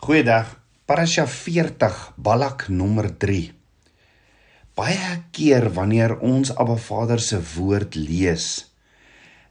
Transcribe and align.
Goeiedag. 0.00 0.54
Parasha 0.88 1.26
40 1.28 2.14
Balak 2.16 2.62
nommer 2.72 3.10
3. 3.20 3.50
Baie 4.72 5.08
keer 5.28 5.66
wanneer 5.76 6.14
ons 6.24 6.54
Abba 6.56 6.78
Vader 6.80 7.20
se 7.20 7.36
woord 7.50 7.98
lees, 8.00 8.46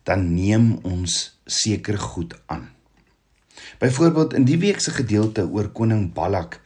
dan 0.10 0.24
neem 0.34 0.80
ons 0.82 1.20
seker 1.46 2.00
goed 2.02 2.34
aan. 2.50 2.66
Byvoorbeeld 3.78 4.34
in 4.40 4.48
die 4.50 4.58
week 4.58 4.82
se 4.82 4.96
gedeelte 4.98 5.46
oor 5.46 5.70
koning 5.70 6.08
Balak 6.18 6.58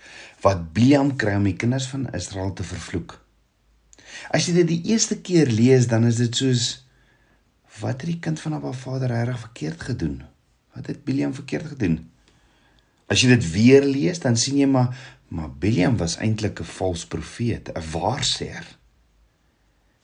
wat 0.47 0.63
Biljam 0.71 1.11
kry 1.19 1.35
om 1.41 1.51
die 1.51 1.57
kinders 1.59 1.89
van 1.91 2.07
Israel 2.15 2.55
te 2.55 2.63
vervloek. 2.63 3.17
As 4.31 4.47
jy 4.47 4.55
dit 4.61 4.71
die 4.71 4.95
eerste 4.95 5.19
keer 5.19 5.51
lees, 5.51 5.91
dan 5.91 6.07
is 6.07 6.23
dit 6.23 6.39
soos 6.39 6.87
wat 7.83 7.99
het 7.99 8.13
die 8.13 8.21
kind 8.23 8.39
van 8.39 8.55
Abba 8.61 8.71
Vader 8.71 9.11
reg 9.11 9.43
verkeerd 9.43 9.85
gedoen? 9.91 10.21
Wat 10.71 10.87
het 10.87 11.03
Biljam 11.03 11.35
verkeerd 11.35 11.75
gedoen? 11.75 11.99
As 13.07 13.21
jy 13.21 13.33
dit 13.35 13.51
weer 13.51 13.85
lees, 13.85 14.19
dan 14.19 14.37
sien 14.39 14.57
jy 14.57 14.69
maar 14.69 14.93
maar 15.33 15.49
Biliam 15.49 15.97
was 15.97 16.19
eintlik 16.21 16.59
'n 16.61 16.63
vals 16.77 17.05
profeet, 17.09 17.71
'n 17.73 17.81
waarsêer. 17.91 18.65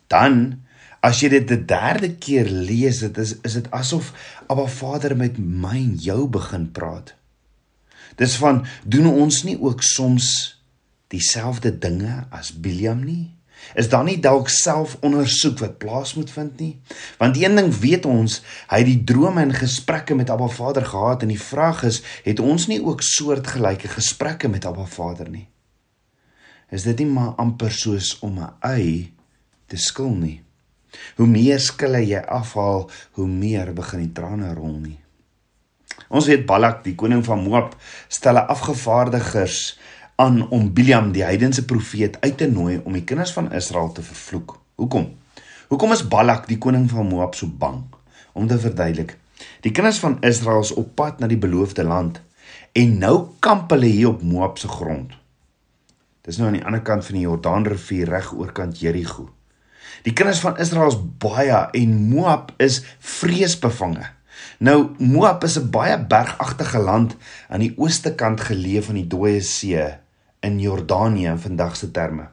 Dan 0.08 0.66
as 1.00 1.20
jy 1.22 1.30
dit 1.30 1.48
die 1.48 1.66
derde 1.66 2.16
keer 2.16 2.50
lees, 2.50 3.00
dit 3.00 3.18
is 3.18 3.36
is 3.42 3.54
dit 3.54 3.72
asof 3.72 4.14
Abba 4.48 4.66
Vader 4.66 5.16
met 5.18 5.38
my 5.38 5.78
en 5.78 5.96
jou 5.96 6.28
begin 6.28 6.72
praat. 6.72 7.16
Dis 8.16 8.36
van 8.36 8.66
doen 8.86 9.06
ons 9.06 9.44
nie 9.44 9.62
ook 9.62 9.84
soms 9.84 10.58
dieselfde 11.08 11.78
dinge 11.78 12.26
as 12.30 12.52
Biliam 12.52 13.04
nie? 13.04 13.39
Is 13.76 13.90
daar 13.90 14.04
nie 14.04 14.18
dalk 14.20 14.50
self 14.50 14.98
ondersoek 15.06 15.60
wat 15.60 15.78
plaas 15.78 16.14
moet 16.18 16.32
vind 16.32 16.60
nie? 16.60 16.82
Want 17.18 17.38
een 17.38 17.56
ding 17.56 17.70
weet 17.80 18.06
ons, 18.06 18.42
hy 18.72 18.82
het 18.82 18.90
die 18.90 19.04
drome 19.04 19.42
en 19.42 19.54
gesprekke 19.54 20.16
met 20.16 20.30
Abba 20.30 20.48
Vader 20.48 20.86
gehad 20.86 21.22
en 21.22 21.34
die 21.34 21.42
vraag 21.42 21.84
is, 21.84 22.02
het 22.24 22.40
ons 22.40 22.68
nie 22.68 22.82
ook 22.84 23.02
soortgelyke 23.06 23.88
gesprekke 23.88 24.50
met 24.50 24.66
Abba 24.66 24.86
Vader 24.86 25.30
nie? 25.30 25.48
Is 26.70 26.86
dit 26.86 26.98
nie 27.02 27.10
maar 27.10 27.34
amper 27.42 27.72
soos 27.74 28.20
om 28.22 28.40
'n 28.40 28.54
ei 28.62 29.14
te 29.68 29.78
skil 29.78 30.14
nie? 30.14 30.44
Hoe 31.16 31.28
meer 31.28 31.60
skille 31.60 32.02
jy 32.06 32.22
afhaal, 32.22 32.90
hoe 33.18 33.28
meer 33.28 33.74
begin 33.74 34.00
die 34.00 34.14
trane 34.14 34.54
rol 34.58 34.78
nie. 34.80 35.00
Ons 36.10 36.30
weet 36.30 36.46
Balak, 36.50 36.84
die 36.84 36.96
koning 36.98 37.22
van 37.26 37.44
Moab, 37.44 37.76
stel 38.08 38.38
afgevaardigers 38.38 39.80
aan 40.20 40.50
om 40.50 40.74
Biliam 40.74 41.14
die 41.16 41.24
heidense 41.24 41.64
profeet 41.66 42.18
uit 42.20 42.38
te 42.38 42.48
nooi 42.52 42.82
om 42.84 42.96
die 42.98 43.06
kinders 43.08 43.32
van 43.32 43.46
Israel 43.56 43.92
te 43.96 44.04
vervloek. 44.04 44.58
Hoekom? 44.76 45.06
Hoekom 45.72 45.94
is 45.96 46.02
Balak 46.12 46.48
die 46.50 46.58
koning 46.60 46.90
van 46.92 47.08
Moab 47.08 47.38
so 47.40 47.48
bang? 47.48 47.86
Om 48.36 48.50
te 48.52 48.58
verduidelik. 48.60 49.14
Die 49.64 49.72
kinders 49.72 50.02
van 50.04 50.18
Israel 50.28 50.60
is 50.66 50.74
op 50.76 50.90
pad 51.00 51.24
na 51.24 51.30
die 51.32 51.40
beloofde 51.40 51.86
land 51.88 52.20
en 52.76 52.98
nou 53.00 53.14
kamp 53.40 53.72
hulle 53.72 53.88
hier 53.88 54.10
op 54.10 54.26
Moab 54.28 54.60
se 54.60 54.68
grond. 54.68 55.14
Dis 56.28 56.38
nou 56.38 56.50
aan 56.50 56.60
die 56.60 56.66
ander 56.68 56.84
kant 56.84 57.08
van 57.08 57.16
die 57.16 57.24
Jordaanrivier 57.24 58.12
reg 58.12 58.34
oorkant 58.36 58.84
Jerigo. 58.84 59.30
Die 60.04 60.14
kinders 60.14 60.44
van 60.44 60.60
Israel 60.60 60.92
is 60.92 61.00
baie 61.24 61.64
en 61.80 61.96
Moab 62.12 62.52
is 62.60 62.82
vreesbevange. 63.00 64.04
Nou 64.60 64.92
Moab 65.00 65.48
is 65.48 65.56
'n 65.56 65.72
baie 65.72 65.96
bergagtige 65.96 66.84
land 66.84 67.16
aan 67.48 67.64
die 67.64 67.74
ooste 67.78 68.16
kant 68.16 68.42
geleë 68.52 68.84
van 68.84 68.96
die 68.96 69.08
Dooie 69.08 69.42
See 69.42 69.88
in 70.40 70.60
Jordanië 70.60 71.26
in 71.26 71.40
vandag 71.40 71.76
se 71.76 71.92
terme. 71.92 72.28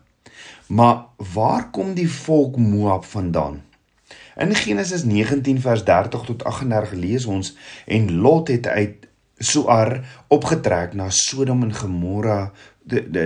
Maar 0.67 1.05
waar 1.33 1.71
kom 1.71 1.95
die 1.95 2.11
volk 2.11 2.57
Moab 2.57 3.05
vandaan? 3.05 3.63
In 4.37 4.55
Genesis 4.55 5.05
19 5.05 5.61
vers 5.61 5.85
30 5.85 6.21
tot 6.21 6.45
38 6.45 6.93
lees 6.93 7.25
ons 7.25 7.57
en 7.87 8.13
Lot 8.13 8.49
het 8.49 8.67
uit 8.67 9.07
Soar 9.39 10.01
opgetrek 10.29 10.95
na 10.97 11.11
Sodom 11.11 11.63
en 11.63 11.75
Gomorra. 11.75 12.53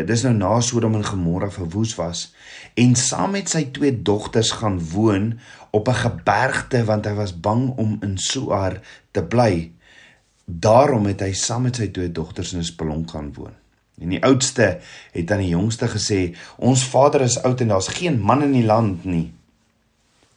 Dis 0.06 0.23
nou 0.27 0.34
na 0.34 0.61
Sodom 0.61 0.95
en 0.98 1.05
Gomorra 1.06 1.51
verwoes 1.51 1.95
was 1.95 2.33
en 2.75 2.97
saam 2.98 3.36
met 3.39 3.51
sy 3.51 3.69
twee 3.75 3.92
dogters 4.03 4.51
gaan 4.58 4.80
woon 4.92 5.33
op 5.70 5.89
'n 5.89 6.02
gebergte 6.02 6.85
want 6.85 7.07
hy 7.07 7.14
was 7.14 7.41
bang 7.41 7.70
om 7.77 7.98
in 8.02 8.18
Soar 8.18 8.80
te 9.11 9.23
bly. 9.23 9.70
Daarom 10.45 11.07
het 11.07 11.20
hy 11.20 11.33
saam 11.33 11.62
met 11.62 11.77
sy 11.77 11.89
twee 11.89 12.12
dogters 12.12 12.52
in 12.52 12.58
'n 12.58 12.64
spelonk 12.64 13.11
gaan 13.11 13.33
woon. 13.33 13.60
En 14.00 14.08
die 14.08 14.22
oudste 14.24 14.78
het 15.12 15.30
aan 15.30 15.44
die 15.44 15.52
jongste 15.52 15.88
gesê: 15.88 16.36
"Ons 16.56 16.84
vader 16.88 17.20
is 17.20 17.42
oud 17.42 17.61
en 17.61 17.68
daar's 17.68 17.88
geen 17.88 18.20
man 18.20 18.42
in 18.42 18.52
die 18.52 18.64
land 18.64 19.05
nie 19.05 19.33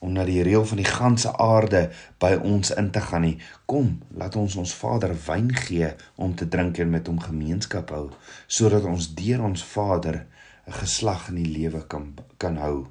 om 0.03 0.11
na 0.11 0.25
die 0.27 0.41
reël 0.43 0.65
van 0.67 0.81
die 0.81 0.89
ganse 0.89 1.31
aarde 1.39 1.85
by 2.19 2.33
ons 2.43 2.73
in 2.75 2.89
te 2.91 3.01
gaan 3.01 3.23
nie. 3.23 3.37
Kom, 3.65 4.01
laat 4.19 4.35
ons 4.35 4.55
ons 4.59 4.73
vader 4.75 5.13
wyn 5.27 5.47
gee 5.55 5.93
om 6.15 6.33
te 6.35 6.47
drink 6.47 6.77
en 6.83 6.89
met 6.91 7.07
hom 7.07 7.21
gemeenskap 7.23 7.93
hou, 7.95 8.09
sodat 8.47 8.83
ons 8.83 9.13
deur 9.15 9.45
ons 9.47 9.63
vader 9.63 10.25
'n 10.67 10.75
geslag 10.81 11.29
in 11.29 11.35
die 11.35 11.51
lewe 11.59 11.87
kan 11.87 12.13
kan 12.37 12.57
hou." 12.57 12.87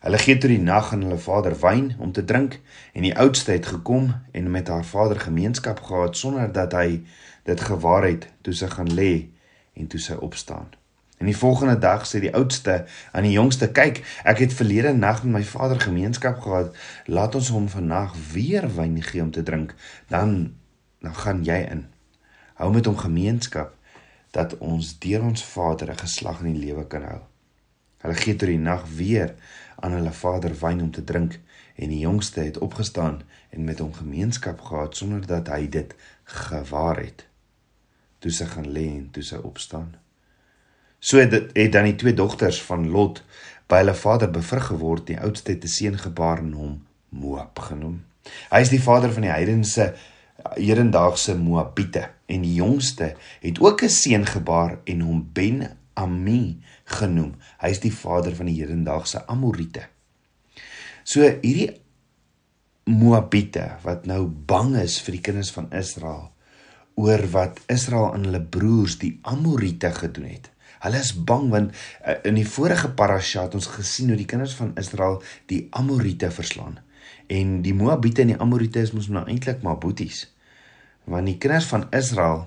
Hulle 0.00 0.18
gee 0.18 0.38
toe 0.38 0.50
die 0.50 0.62
nag 0.62 0.92
aan 0.92 1.02
hulle 1.02 1.18
vader 1.18 1.56
wyn 1.60 1.94
om 1.98 2.12
te 2.12 2.24
drink 2.24 2.60
en 2.92 3.02
die 3.02 3.16
oudste 3.16 3.52
het 3.52 3.66
gekom 3.66 4.14
en 4.32 4.50
met 4.50 4.68
haar 4.68 4.84
vader 4.84 5.20
gemeenskap 5.20 5.80
gehad 5.80 6.16
sonder 6.16 6.52
dat 6.52 6.72
hy 6.72 7.02
dit 7.44 7.60
gewaar 7.60 8.04
het 8.04 8.28
toe 8.42 8.54
sy 8.54 8.68
gaan 8.68 8.92
lê 8.92 9.35
en 9.76 9.86
toe 9.86 10.00
sy 10.00 10.12
opstaan. 10.12 10.68
En 11.16 11.26
die 11.26 11.36
volgende 11.36 11.78
dag 11.78 12.04
sê 12.06 12.20
die 12.20 12.34
oudste 12.34 12.84
aan 13.12 13.22
die 13.22 13.32
jongste: 13.32 13.70
"Kyk, 13.72 14.20
ek 14.24 14.38
het 14.38 14.54
verlede 14.54 14.92
nag 14.92 15.22
met 15.24 15.32
my 15.32 15.44
vader 15.44 15.80
gemeenskap 15.80 16.40
gehad. 16.40 16.76
Laat 17.06 17.34
ons 17.34 17.48
hom 17.48 17.68
vannag 17.68 18.14
weer 18.32 18.68
wyn 18.74 19.02
gee 19.02 19.22
om 19.22 19.30
te 19.30 19.42
drink, 19.42 19.74
dan 20.08 20.54
dan 21.00 21.14
gaan 21.14 21.44
jy 21.44 21.56
in. 21.70 21.86
Hou 22.54 22.72
met 22.72 22.84
hom 22.84 22.96
gemeenskap 22.96 23.74
dat 24.30 24.58
ons 24.58 24.98
deur 24.98 25.22
ons 25.22 25.44
vader 25.44 25.90
'n 25.90 25.98
geslag 25.98 26.40
in 26.40 26.52
die 26.52 26.64
lewe 26.66 26.86
kan 26.86 27.02
hou." 27.02 27.20
Hulle 27.98 28.14
gee 28.14 28.36
toe 28.36 28.48
die 28.48 28.58
nag 28.58 28.84
weer 28.96 29.34
aan 29.76 29.92
hulle 29.92 30.12
vader 30.12 30.52
wyn 30.60 30.80
om 30.80 30.90
te 30.90 31.04
drink 31.04 31.40
en 31.74 31.88
die 31.88 31.98
jongste 31.98 32.40
het 32.40 32.58
opgestaan 32.58 33.22
en 33.50 33.64
met 33.64 33.78
hom 33.78 33.92
gemeenskap 33.92 34.60
gehad 34.60 34.96
sonder 34.96 35.26
dat 35.26 35.48
hy 35.48 35.68
dit 35.68 35.94
gewaar 36.24 36.96
het 36.96 37.26
toe 38.26 38.34
sy 38.34 38.48
gaan 38.50 38.66
lê 38.74 38.88
en 38.90 39.06
toe 39.14 39.22
sy 39.22 39.38
opstaan. 39.38 39.92
So 40.98 41.20
het, 41.22 41.34
het 41.54 41.72
dan 41.72 41.86
die 41.86 41.94
twee 41.94 42.16
dogters 42.16 42.58
van 42.66 42.88
Lot 42.90 43.22
by 43.70 43.84
hulle 43.84 43.94
vader 43.94 44.30
bevrug 44.34 44.72
geword, 44.72 45.06
die 45.06 45.20
oudste 45.22 45.54
het 45.54 45.64
'n 45.64 45.70
seun 45.70 45.98
gebaar 45.98 46.42
en 46.42 46.52
hom 46.52 46.74
Moab 47.10 47.58
genoem. 47.58 48.02
Hy 48.50 48.60
is 48.60 48.74
die 48.74 48.82
vader 48.82 49.12
van 49.12 49.22
die 49.22 49.30
heidense 49.30 49.94
hedendaagse 50.56 51.36
Moabiete 51.38 52.10
en 52.26 52.42
die 52.42 52.54
jongste 52.54 53.14
het 53.40 53.60
ook 53.60 53.82
'n 53.82 53.88
seun 53.88 54.26
gebaar 54.26 54.78
en 54.84 55.00
hom 55.00 55.28
Ben 55.32 55.78
Ami 55.94 56.58
genoem. 56.84 57.34
Hy 57.60 57.68
is 57.68 57.80
die 57.80 57.94
vader 57.94 58.34
van 58.34 58.46
die 58.46 58.60
hedendaagse 58.60 59.26
Amorite. 59.26 59.86
So 61.04 61.20
hierdie 61.22 61.80
Moabiete 62.84 63.78
wat 63.82 64.06
nou 64.06 64.26
bang 64.26 64.76
is 64.76 65.00
vir 65.00 65.12
die 65.12 65.22
kinders 65.22 65.50
van 65.50 65.72
Israel 65.72 66.35
oor 66.96 67.22
wat 67.30 67.60
Israel 67.72 68.14
aan 68.14 68.24
hulle 68.24 68.42
broers 68.42 68.96
die 68.98 69.18
Amorite 69.28 69.90
gedoen 69.92 70.30
het. 70.30 70.50
Hulle 70.80 71.00
is 71.00 71.12
bang 71.28 71.48
want 71.52 71.72
uh, 71.72 72.16
in 72.28 72.38
die 72.38 72.48
vorige 72.48 72.90
parasha 72.96 73.46
het 73.46 73.56
ons 73.58 73.68
gesien 73.74 74.12
hoe 74.12 74.18
die 74.18 74.28
kinders 74.28 74.56
van 74.56 74.72
Israel 74.80 75.20
die 75.52 75.66
Amorite 75.76 76.30
verslaan. 76.32 76.78
En 77.32 77.60
die 77.62 77.74
Moabiete 77.74 78.24
en 78.24 78.32
die 78.32 78.40
Amorite 78.40 78.80
is 78.84 78.94
mos 78.96 79.08
nou 79.12 79.24
eintlik 79.26 79.64
maar 79.66 79.78
boeties. 79.82 80.24
Want 81.04 81.28
die 81.28 81.38
kinders 81.42 81.68
van 81.70 81.88
Israel 81.96 82.46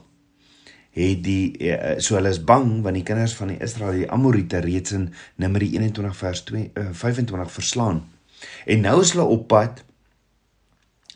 het 0.97 1.21
die 1.23 1.53
uh, 1.69 1.97
so 2.01 2.17
hulle 2.17 2.31
is 2.33 2.41
bang 2.43 2.79
want 2.85 2.97
die 2.97 3.05
kinders 3.05 3.35
van 3.37 3.53
die 3.53 3.59
Israel 3.63 4.01
die 4.01 4.09
Amorite 4.11 4.63
reeds 4.65 4.95
in 4.97 5.11
Numeri 5.37 5.75
21 5.77 6.17
vers 6.17 6.41
2 6.49 6.71
uh, 6.73 6.89
25 7.03 7.53
verslaan. 7.53 8.01
En 8.65 8.81
nou 8.81 8.97
is 9.03 9.13
hulle 9.13 9.27
op 9.29 9.47
pad 9.51 9.83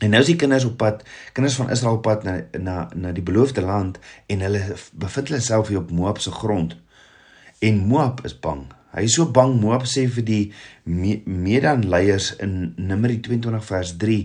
En 0.02 0.10
nou 0.10 0.20
is 0.22 0.30
die 0.32 0.38
kinders 0.38 0.64
op 0.66 0.76
pad, 0.76 1.02
kinders 1.32 1.54
van 1.54 1.70
Israel 1.70 2.00
op 2.00 2.02
pad 2.02 2.24
na 2.26 2.40
na 2.58 2.88
na 2.94 3.12
die 3.14 3.22
beloofde 3.22 3.62
land 3.62 3.98
en 4.26 4.40
hulle 4.42 4.62
bevind 4.92 5.30
hulle 5.30 5.40
self 5.40 5.70
hier 5.70 5.84
op 5.84 5.92
Moab 5.94 6.18
se 6.18 6.32
grond. 6.34 6.74
En 7.58 7.78
Moab 7.86 8.24
is 8.26 8.34
bang. 8.38 8.66
Hy 8.94 9.06
is 9.06 9.14
so 9.14 9.30
bang 9.30 9.54
Moab 9.60 9.86
sê 9.90 10.06
vir 10.10 10.26
die 10.26 10.42
Medan 10.84 11.86
leiers 11.90 12.32
in 12.42 12.74
Numeri 12.76 13.20
22 13.22 13.64
vers 13.70 13.94
3, 14.02 14.18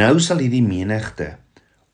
nou 0.00 0.14
sal 0.20 0.40
hierdie 0.44 0.64
menigte 0.64 1.34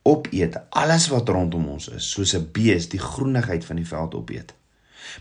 opeet 0.07 0.61
alles 0.71 1.09
wat 1.11 1.29
rondom 1.35 1.67
ons 1.75 1.91
is, 1.91 2.07
soos 2.07 2.35
'n 2.35 2.49
bees 2.55 2.89
die 2.89 3.03
groenigheid 3.03 3.65
van 3.65 3.77
die 3.77 3.87
veld 3.87 4.15
opeet. 4.15 4.55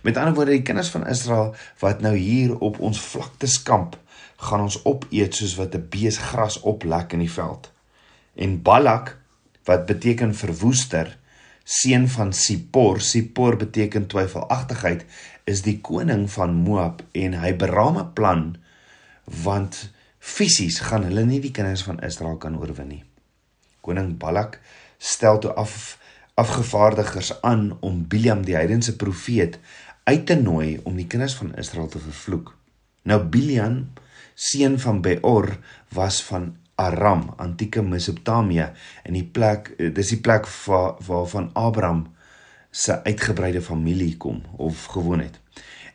Met 0.01 0.17
ander 0.17 0.33
woorde, 0.33 0.51
die 0.51 0.61
kinders 0.61 0.89
van 0.89 1.07
Israel 1.07 1.55
wat 1.79 2.01
nou 2.01 2.15
hier 2.15 2.57
op 2.57 2.79
ons 2.79 3.01
vlakte 3.01 3.47
skamp, 3.47 3.97
gaan 4.37 4.61
ons 4.61 4.85
opeet 4.85 5.35
soos 5.35 5.55
wat 5.55 5.75
'n 5.75 5.87
bees 5.89 6.17
gras 6.17 6.61
oplek 6.61 7.13
in 7.13 7.19
die 7.19 7.31
veld 7.31 7.73
en 8.35 8.61
Balak 8.61 9.15
wat 9.65 9.85
beteken 9.85 10.35
verwoester 10.35 11.17
seun 11.63 12.07
van 12.09 12.33
Sipor 12.33 13.01
Sipor 13.01 13.57
beteken 13.57 14.07
twyfelagtigheid 14.07 15.05
is 15.49 15.61
die 15.65 15.79
koning 15.81 16.27
van 16.31 16.53
Moab 16.53 17.01
en 17.11 17.39
hy 17.41 17.53
beraam 17.55 17.97
'n 17.97 18.13
plan 18.13 18.43
want 19.25 19.89
fisies 20.19 20.79
gaan 20.79 21.03
hulle 21.03 21.25
nie 21.25 21.39
die 21.39 21.51
kinders 21.51 21.83
van 21.83 21.99
Israel 21.99 22.37
kan 22.37 22.57
oorwin 22.59 22.87
nie 22.87 23.03
koning 23.81 24.17
Balak 24.17 24.59
stel 24.97 25.39
toe 25.39 25.53
af 25.53 25.97
afgevaardigers 26.35 27.41
aan 27.41 27.77
om 27.79 28.07
Biliam 28.07 28.41
die 28.43 28.55
heidense 28.55 28.95
profeet 28.95 29.59
uit 30.03 30.25
te 30.25 30.35
nooi 30.35 30.79
om 30.83 30.97
die 30.99 31.07
kinders 31.07 31.35
van 31.39 31.53
Israel 31.55 31.87
te 31.87 31.99
vervloek. 31.99 32.51
Nou 33.07 33.21
Biliam, 33.23 33.77
seun 34.35 34.75
van 34.79 35.01
Beor, 35.01 35.55
was 35.95 36.19
van 36.27 36.51
Aram, 36.75 37.33
antieke 37.37 37.81
Mesopotamië, 37.81 38.71
in 39.03 39.13
die 39.13 39.23
plek 39.23 39.71
dis 39.77 40.11
die 40.11 40.19
plek 40.19 40.47
waar 40.65 40.97
waarvan 41.07 41.49
Abraham 41.53 42.07
se 42.71 43.03
uitgebreide 43.03 43.61
familie 43.61 44.17
kom 44.17 44.41
of 44.57 44.85
gewoon 44.85 45.19
het. 45.19 45.39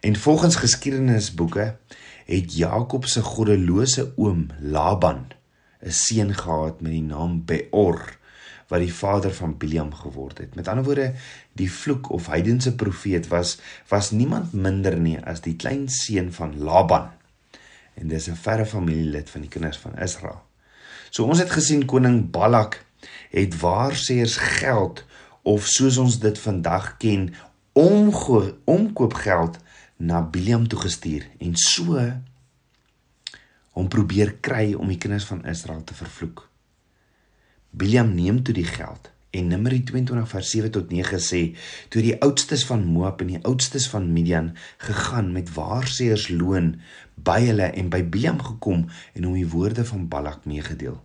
En 0.00 0.16
volgens 0.16 0.56
geskiedenisboeke 0.56 1.76
het 2.24 2.56
Jakob 2.56 3.04
se 3.04 3.22
goddelose 3.22 4.12
oom 4.16 4.46
Laban 4.60 5.26
'n 5.82 5.90
seun 5.90 6.34
gehad 6.34 6.80
met 6.80 6.92
die 6.92 7.02
naam 7.02 7.44
Beor 7.44 8.18
wat 8.68 8.80
die 8.80 8.94
vader 8.94 9.34
van 9.34 9.56
Biliam 9.58 9.94
geword 9.94 10.38
het. 10.38 10.54
Met 10.54 10.68
ander 10.68 10.84
woorde, 10.84 11.12
die 11.52 11.72
vloek 11.72 12.10
of 12.10 12.26
heidense 12.26 12.74
profeet 12.74 13.28
was 13.28 13.58
was 13.88 14.10
niemand 14.10 14.52
minder 14.52 14.98
nie 14.98 15.18
as 15.24 15.40
die 15.40 15.56
klein 15.56 15.88
seun 15.88 16.32
van 16.32 16.58
Laban. 16.58 17.10
En 17.94 18.08
dis 18.08 18.28
'n 18.28 18.36
verre 18.36 18.66
familielid 18.66 19.30
van 19.30 19.40
die 19.40 19.50
kinders 19.50 19.78
van 19.78 19.98
Israel. 19.98 20.49
So 21.10 21.26
ons 21.26 21.42
het 21.42 21.50
gesien 21.50 21.84
koning 21.90 22.22
Balak 22.30 22.80
het 23.30 23.56
waarsêers 23.60 24.36
geld 24.60 25.04
of 25.42 25.66
soos 25.66 25.98
ons 25.98 26.18
dit 26.22 26.38
vandag 26.38 26.96
ken, 27.02 27.30
omkoopgeld 27.74 29.58
na 29.96 30.22
Biliam 30.22 30.66
toe 30.68 30.78
gestuur 30.80 31.26
en 31.38 31.56
so 31.58 32.00
hom 33.74 33.88
probeer 33.88 34.34
kry 34.42 34.72
om 34.74 34.90
die 34.90 34.98
kinders 34.98 35.26
van 35.28 35.44
Israel 35.48 35.84
te 35.86 35.94
vervloek. 35.94 36.48
Biliam 37.70 38.14
neem 38.14 38.42
toe 38.42 38.54
die 38.54 38.66
geld 38.66 39.10
en 39.30 39.46
Numeri 39.46 39.82
22 39.86 40.28
vers 40.28 40.50
7 40.50 40.70
tot 40.74 40.90
9 40.90 41.18
sê 41.22 41.40
toe 41.92 42.02
die 42.02 42.16
oudstes 42.18 42.64
van 42.66 42.82
Moab 42.86 43.22
en 43.22 43.30
die 43.30 43.42
oudstes 43.46 43.86
van 43.92 44.08
Midian 44.14 44.52
gegaan 44.82 45.30
met 45.36 45.52
waarsêers 45.54 46.28
loon 46.34 46.72
by 47.14 47.38
hulle 47.46 47.68
en 47.70 47.90
by 47.92 48.02
Biliam 48.02 48.40
gekom 48.42 48.88
en 49.14 49.28
hom 49.28 49.36
die 49.38 49.48
woorde 49.52 49.84
van 49.86 50.08
Balak 50.10 50.48
meegedeel. 50.50 50.98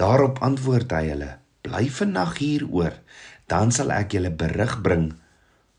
Daarop 0.00 0.40
antwoord 0.40 0.92
hy 0.96 1.04
hulle: 1.10 1.30
"Bly 1.62 1.90
vannag 1.90 2.38
hier 2.38 2.64
oor, 2.70 2.94
dan 3.46 3.72
sal 3.72 3.92
ek 3.92 4.16
julle 4.16 4.32
berig 4.32 4.80
bring 4.82 5.12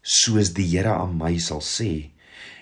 soos 0.02 0.54
die 0.54 0.68
Here 0.76 0.94
aan 0.94 1.18
my 1.18 1.38
sal 1.38 1.62
sê." 1.62 2.12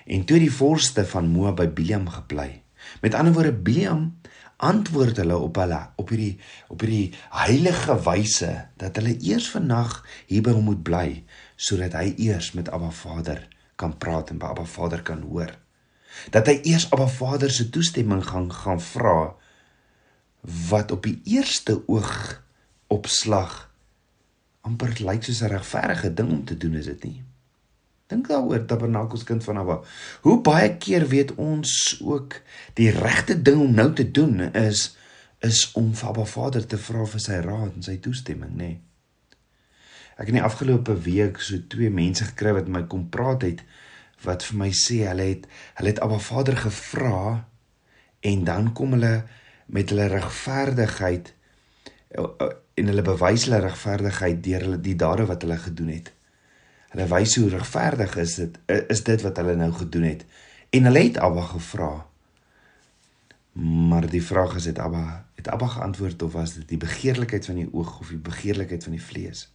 En 0.06 0.24
toe 0.26 0.40
die 0.40 0.52
vorste 0.52 1.06
van 1.06 1.28
Moab 1.28 1.60
by 1.60 1.68
Biliam 1.68 2.08
gebly. 2.10 2.64
Met 3.02 3.14
ander 3.14 3.34
woorde 3.34 3.54
Biliam 3.54 4.21
antwoord 4.62 5.18
hulle 5.18 5.38
op 5.42 5.58
hulle 5.58 5.80
op 6.02 6.12
hierdie 6.14 6.36
op 6.70 6.84
hierdie 6.86 7.14
heilige 7.34 7.96
wyse 8.06 8.52
dat 8.82 9.00
hulle 9.00 9.16
eers 9.18 9.50
vannag 9.54 9.96
hier 10.30 10.46
by 10.46 10.54
hom 10.54 10.70
moet 10.70 10.84
bly 10.86 11.08
sodat 11.58 11.98
hy 11.98 12.14
eers 12.28 12.52
met 12.58 12.70
Abba 12.70 12.92
Vader 12.94 13.42
kan 13.82 13.98
praat 13.98 14.30
en 14.30 14.42
by 14.42 14.52
Abba 14.54 14.68
Vader 14.70 15.02
kan 15.06 15.24
hoor. 15.26 15.56
Dat 16.34 16.50
hy 16.50 16.60
eers 16.70 16.86
Abba 16.94 17.08
Vader 17.10 17.50
se 17.54 17.70
toestemming 17.74 18.22
gaan 18.28 18.52
gaan 18.54 18.82
vra 18.82 19.34
wat 20.70 20.92
op 20.94 21.04
die 21.06 21.18
eerste 21.38 21.82
oog 21.90 22.14
opslag 22.92 23.72
amper 24.62 24.94
lyk 25.02 25.26
soos 25.26 25.42
'n 25.42 25.54
regverdige 25.58 26.14
ding 26.14 26.32
om 26.32 26.46
te 26.46 26.58
doen 26.58 26.74
is 26.74 26.86
dit 26.86 27.04
nie? 27.04 27.24
Dink 28.12 28.28
daaroor 28.28 28.66
Tabernakels 28.68 29.24
kind 29.24 29.44
van 29.48 29.62
Abba. 29.62 29.80
Hoe 30.28 30.42
baie 30.44 30.74
keer 30.78 31.08
weet 31.08 31.36
ons 31.40 31.74
ook 32.04 32.42
die 32.76 32.90
regte 32.92 33.38
ding 33.40 33.62
om 33.64 33.76
nou 33.78 33.92
te 33.96 34.08
doen 34.12 34.52
is 34.52 34.90
is 35.42 35.72
om 35.80 35.94
vir 35.98 36.10
Abba 36.12 36.26
Vader 36.30 36.66
te 36.70 36.78
vra 36.78 37.06
vir 37.10 37.22
sy 37.24 37.40
raad 37.42 37.72
en 37.74 37.86
sy 37.86 37.96
toestemming, 38.04 38.52
nê. 38.54 38.68
Nee. 38.68 38.82
Ek 40.22 40.28
het 40.28 40.36
in 40.36 40.38
die 40.38 40.46
afgelope 40.46 40.94
week 41.02 41.40
so 41.42 41.58
twee 41.72 41.90
mense 41.90 42.28
gekry 42.28 42.52
wat 42.60 42.68
my 42.70 42.84
kom 42.92 43.08
praat 43.10 43.42
het 43.48 43.64
wat 44.22 44.44
vir 44.46 44.60
my 44.60 44.68
sê 44.78 45.00
hulle 45.08 45.26
het 45.32 45.48
hulle 45.80 45.94
het 45.96 46.02
Abba 46.06 46.20
Vader 46.22 46.60
gevra 46.62 47.22
en 48.30 48.44
dan 48.46 48.70
kom 48.78 48.94
hulle 48.94 49.16
met 49.74 49.90
hulle 49.90 50.06
regverdigheid 50.12 51.32
eh, 51.34 52.22
eh, 52.22 52.52
en 52.78 52.92
hulle 52.92 53.06
bewys 53.08 53.48
hulle 53.48 53.64
regverdigheid 53.64 54.44
deur 54.46 54.68
hulle 54.68 54.82
die 54.84 54.98
dade 55.00 55.26
wat 55.32 55.42
hulle 55.48 55.58
gedoen 55.64 55.96
het. 55.96 56.12
Hulle 56.92 57.08
wys 57.08 57.38
hoe 57.40 57.50
regverdig 57.50 58.16
is 58.20 58.36
dit 58.36 58.58
is 58.68 59.04
dit 59.08 59.22
wat 59.24 59.38
hulle 59.40 59.56
nou 59.56 59.72
gedoen 59.72 60.10
het. 60.10 60.26
En 60.76 60.88
hulle 60.90 61.04
het 61.08 61.20
Abba 61.24 61.46
gevra. 61.54 61.92
Maar 63.62 64.08
die 64.12 64.24
vraag 64.24 64.56
is 64.60 64.68
het 64.72 64.80
Abba 64.80 65.26
het 65.36 65.48
Abba 65.48 65.68
geantwoord 65.68 66.22
of 66.22 66.36
was 66.36 66.54
dit 66.54 66.68
die 66.68 66.78
begeerlikheid 66.78 67.46
van 67.46 67.56
die 67.56 67.70
oog 67.72 68.00
of 68.00 68.12
die 68.14 68.20
begeerlikheid 68.22 68.84
van 68.84 68.96
die 68.96 69.04
vlees? 69.04 69.48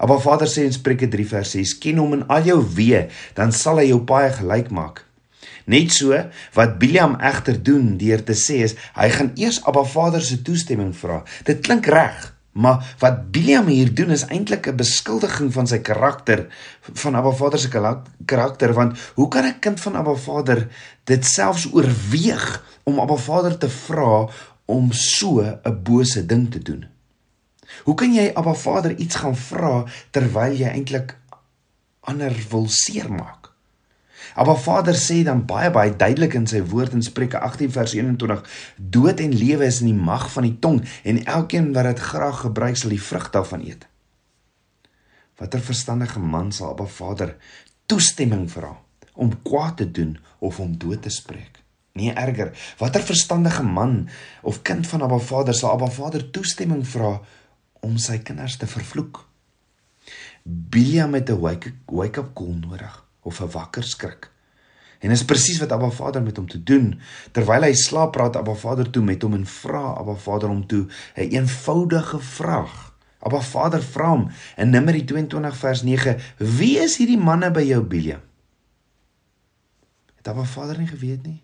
Abba 0.00 0.18
Vader 0.18 0.48
sê 0.48 0.64
in 0.64 0.72
Spreuke 0.72 1.08
3 1.08 1.26
vers 1.26 1.50
6: 1.50 1.78
"Ken 1.78 2.00
hom 2.00 2.12
in 2.16 2.26
al 2.32 2.48
jou 2.48 2.60
weë, 2.76 3.06
dan 3.34 3.52
sal 3.52 3.78
hy 3.82 3.90
jou 3.90 4.00
paai 4.08 4.32
gelyk 4.32 4.70
maak." 4.70 5.04
Net 5.66 5.92
so 5.92 6.16
wat 6.54 6.78
Biliam 6.78 7.16
egter 7.20 7.62
doen 7.62 7.96
deur 7.98 8.22
te 8.24 8.34
sê 8.38 8.62
is 8.64 8.76
hy 8.94 9.10
gaan 9.10 9.32
eers 9.34 9.60
Abba 9.64 9.84
Vader 9.84 10.22
se 10.22 10.42
toestemming 10.42 10.94
vra. 10.96 11.22
Dit 11.44 11.60
klink 11.66 11.86
reg. 11.86 12.35
Maar 12.56 12.94
wat 12.98 13.30
Biliam 13.30 13.66
hier 13.66 13.94
doen 13.94 14.10
is 14.10 14.24
eintlik 14.32 14.66
'n 14.66 14.76
beskuldiging 14.76 15.52
van 15.52 15.66
sy 15.66 15.78
karakter 15.78 16.46
van 16.80 17.14
Abba 17.14 17.30
Vader 17.30 17.58
se 17.58 17.68
karakter 18.24 18.72
want 18.72 18.98
hoe 19.14 19.28
kan 19.28 19.44
'n 19.44 19.58
kind 19.60 19.80
van 19.80 19.96
Abba 19.96 20.14
Vader 20.14 20.68
dit 21.04 21.26
selfs 21.26 21.68
oorweeg 21.72 22.64
om 22.82 23.00
Abba 23.00 23.16
Vader 23.16 23.58
te 23.58 23.68
vra 23.68 24.28
om 24.64 24.92
so 24.92 25.40
'n 25.40 25.82
bose 25.82 26.26
ding 26.26 26.50
te 26.50 26.62
doen? 26.62 26.86
Hoe 27.84 27.94
kan 27.94 28.14
jy 28.14 28.30
Abba 28.34 28.54
Vader 28.54 28.96
iets 28.96 29.14
gaan 29.14 29.36
vra 29.36 29.84
terwyl 30.10 30.52
jy 30.52 30.68
eintlik 30.68 31.16
ander 32.00 32.46
wil 32.50 32.66
seermaak? 32.68 33.45
Maar 34.36 34.58
Vader 34.60 34.94
sê 34.94 35.22
dan 35.24 35.46
baie 35.48 35.70
baie 35.72 35.96
duidelik 35.96 36.34
in 36.36 36.46
sy 36.46 36.60
woord 36.68 36.92
in 36.92 37.02
Spreuke 37.02 37.38
18 37.40 37.72
vers 37.72 37.92
21: 37.96 38.42
Dood 38.76 39.20
en 39.24 39.32
lewe 39.32 39.64
is 39.64 39.80
in 39.80 39.88
die 39.88 40.02
mag 40.08 40.28
van 40.32 40.44
die 40.44 40.58
tong 40.60 40.82
en 41.08 41.22
elkeen 41.24 41.70
wat 41.72 41.88
dit 41.88 42.02
graag 42.10 42.42
gebruik 42.44 42.76
sal 42.76 42.92
die 42.92 43.00
vrug 43.00 43.30
daarvan 43.32 43.64
eet. 43.64 43.86
Watter 45.40 45.60
verstandige 45.60 46.20
man 46.20 46.52
sal 46.52 46.74
Abba 46.74 46.84
Vader 46.84 47.36
toestemming 47.88 48.44
vra 48.52 48.74
om 49.16 49.32
kwaad 49.42 49.76
te 49.80 49.88
doen 49.90 50.18
of 50.38 50.60
om 50.60 50.76
dood 50.76 51.02
te 51.02 51.12
spreek? 51.12 51.62
Nee, 51.96 52.12
erger. 52.12 52.52
Watter 52.76 53.00
verstandige 53.00 53.64
man 53.64 54.08
of 54.42 54.60
kind 54.62 54.86
van 54.86 55.02
Abba 55.02 55.18
Vader 55.18 55.56
sal 55.56 55.72
Abba 55.78 55.88
Vader 55.88 56.28
toestemming 56.30 56.84
vra 56.84 57.14
om 57.80 57.96
sy 57.96 58.18
kinders 58.20 58.60
te 58.60 58.68
vervloek? 58.68 59.24
Bilia 60.44 61.06
met 61.06 61.30
'n 61.30 61.40
wake-up 61.40 62.34
call 62.34 62.60
nodig 62.60 63.05
of 63.26 63.40
'n 63.42 63.50
wakker 63.50 63.84
skrik. 63.84 64.30
En 64.98 65.12
dis 65.12 65.24
presies 65.24 65.58
wat 65.60 65.72
Abba 65.72 65.90
Vader 65.92 66.22
met 66.22 66.36
hom 66.36 66.48
te 66.48 66.62
doen. 66.62 66.94
Terwyl 67.36 67.68
hy 67.68 67.74
slaap, 67.76 68.14
praat 68.16 68.36
Abba 68.38 68.54
Vader 68.54 68.90
toe 68.90 69.02
met 69.04 69.22
hom 69.22 69.34
en 69.36 69.46
vra 69.46 69.84
Abba 70.00 70.14
Vader 70.14 70.48
om 70.48 70.66
toe 70.66 70.86
'n 70.86 70.90
een 71.14 71.30
eenvoudige 71.30 72.20
vraag. 72.20 72.94
Abba 73.18 73.40
Vader 73.40 73.82
vra 73.82 74.08
hom 74.08 74.30
in 74.56 74.70
Numeri 74.70 75.04
22 75.04 75.56
vers 75.56 75.82
9: 75.82 76.16
"Wie 76.36 76.78
is 76.78 76.96
hierdie 76.96 77.18
manne 77.18 77.50
by 77.50 77.60
jou, 77.60 77.82
Biliam?" 77.82 78.20
Het 80.16 80.28
Abba 80.28 80.44
Vader 80.44 80.78
nie 80.78 80.88
geweet 80.88 81.22
nie? 81.22 81.42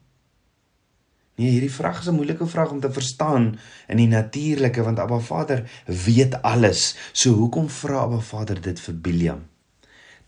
Nee, 1.35 1.51
hierdie 1.51 1.73
vraag 1.73 2.01
is 2.01 2.09
'n 2.09 2.15
moeilike 2.15 2.47
vraag 2.47 2.71
om 2.71 2.81
te 2.81 2.93
verstaan 2.93 3.59
in 3.89 3.97
die 3.97 4.09
natuurlike 4.09 4.83
want 4.83 4.99
Abba 4.99 5.19
Vader 5.19 5.71
weet 5.87 6.43
alles. 6.43 6.97
So 7.13 7.33
hoekom 7.33 7.69
vra 7.69 7.99
Abba 7.99 8.19
Vader 8.19 8.61
dit 8.61 8.81
vir 8.81 8.95
Biliam? 8.95 9.52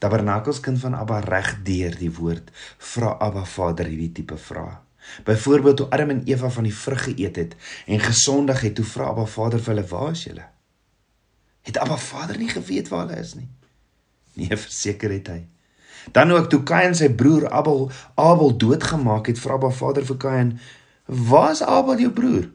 Tabernakels 0.04 0.60
kind 0.60 0.78
van 0.78 0.94
Abba 0.94 1.22
reg 1.24 1.54
deur 1.64 1.94
die 1.96 2.10
woord 2.12 2.50
vra 2.92 3.14
Abba 3.24 3.46
Vader 3.48 3.88
hierdie 3.88 4.12
tipe 4.12 4.36
vrae. 4.36 4.74
Byvoorbeeld 5.24 5.76
toe 5.76 5.86
Adam 5.96 6.10
en 6.12 6.20
Eva 6.28 6.50
van 6.50 6.68
die 6.68 6.74
vrug 6.76 7.06
geëet 7.06 7.40
het 7.40 7.54
en 7.86 8.00
gesondig 8.00 8.60
het, 8.60 8.74
toe 8.76 8.84
vra 8.84 9.06
Abba 9.14 9.24
Vader 9.24 9.62
vir 9.64 9.74
hulle: 9.74 9.86
"Waar 9.88 10.10
is 10.10 10.24
julle?" 10.24 10.44
Het 11.64 11.80
Abba 11.80 11.96
Vader 11.96 12.38
nie 12.38 12.48
geweet 12.48 12.88
waar 12.88 13.06
hulle 13.06 13.20
is 13.20 13.34
nie? 13.34 13.48
Nee, 14.34 14.56
verseker 14.56 15.10
het 15.10 15.32
hy. 15.32 15.40
Dan 16.12 16.36
ook 16.36 16.50
toe 16.52 16.62
Kain 16.62 16.94
sy 16.94 17.08
broer 17.08 17.48
Abel 17.48 17.90
Abel 18.14 18.56
doodgemaak 18.56 19.26
het, 19.26 19.40
vra 19.40 19.56
Abba 19.56 19.70
Vader 19.70 20.04
vir 20.04 20.16
Kain: 20.16 20.58
"Waar 21.06 21.50
is 21.50 21.62
Abel 21.62 21.98
jou 21.98 22.12
broer?" 22.12 22.50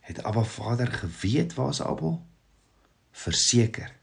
Het 0.00 0.22
Abba 0.22 0.42
Vader 0.42 0.86
geweet 0.86 1.54
waar 1.54 1.76
is 1.76 1.82
Abel? 1.82 2.22
Verseker. 3.12 3.99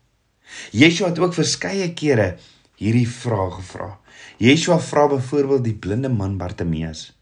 Yeshua 0.72 1.12
het 1.12 1.20
ook 1.20 1.36
verskeie 1.38 1.94
kere 1.94 2.36
hierdie 2.78 3.08
vraag 3.10 3.60
gevra. 3.60 3.90
Yeshua 4.38 4.80
vra 4.80 5.08
byvoorbeeld 5.08 5.64
die 5.64 5.76
blinde 5.76 6.10
man 6.10 6.38
Bartimeus: 6.38 7.14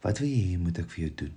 "Wat 0.00 0.18
wil 0.18 0.28
jy 0.28 0.54
hê 0.54 0.58
moet 0.58 0.78
ek 0.78 0.90
vir 0.90 1.04
jou 1.04 1.14
doen?" 1.14 1.34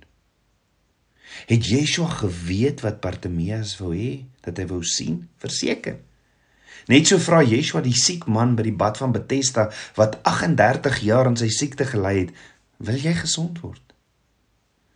Het 1.46 1.66
Yeshua 1.66 2.08
geweet 2.08 2.80
wat 2.80 3.00
Bartimeus 3.00 3.76
wou 3.78 3.94
hê 3.94 4.24
dat 4.40 4.58
hy 4.58 4.66
wou 4.66 4.82
sien? 4.82 5.28
Verseker. 5.38 5.98
Net 6.88 7.06
so 7.06 7.18
vra 7.18 7.42
Yeshua 7.42 7.82
die 7.84 7.94
siek 7.94 8.26
man 8.26 8.56
by 8.56 8.62
die 8.66 8.76
bad 8.76 8.98
van 8.98 9.12
Bethesda 9.12 9.68
wat 9.94 10.18
38 10.22 11.02
jaar 11.06 11.26
aan 11.26 11.36
sy 11.36 11.48
siekte 11.48 11.84
gely 11.84 12.16
het: 12.18 12.30
"Wil 12.78 12.96
jy 12.96 13.14
gesond 13.14 13.60
word?" 13.60 13.82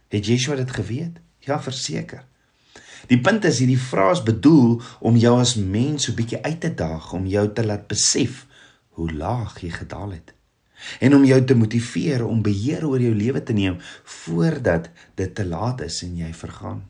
Het 0.09 0.27
Yeshua 0.27 0.57
dit 0.57 0.71
geweet? 0.71 1.21
Ja, 1.41 1.61
verseker. 1.63 2.25
Die 3.11 3.21
punt 3.21 3.45
is 3.45 3.61
hierdie 3.63 3.81
vrae 3.81 4.15
is 4.17 4.23
bedoel 4.25 4.79
om 5.01 5.19
jou 5.21 5.35
as 5.41 5.57
mens 5.57 6.07
so 6.07 6.17
bietjie 6.17 6.41
uit 6.43 6.61
te 6.61 6.73
daag, 6.75 7.13
om 7.13 7.27
jou 7.27 7.45
te 7.53 7.67
laat 7.67 7.89
besef 7.91 8.45
hoe 8.97 9.11
laag 9.13 9.59
jy 9.63 9.73
gedaal 9.75 10.17
het 10.17 10.35
en 11.01 11.15
om 11.17 11.25
jou 11.25 11.39
te 11.45 11.55
motiveer 11.57 12.25
om 12.27 12.43
beheer 12.45 12.87
oor 12.87 13.01
jou 13.01 13.15
lewe 13.15 13.43
te 13.43 13.55
neem 13.57 13.79
voordat 14.05 14.91
dit 15.15 15.31
te 15.35 15.47
laat 15.47 15.81
is 15.87 16.03
en 16.05 16.17
jy 16.19 16.33
vergaan. 16.37 16.83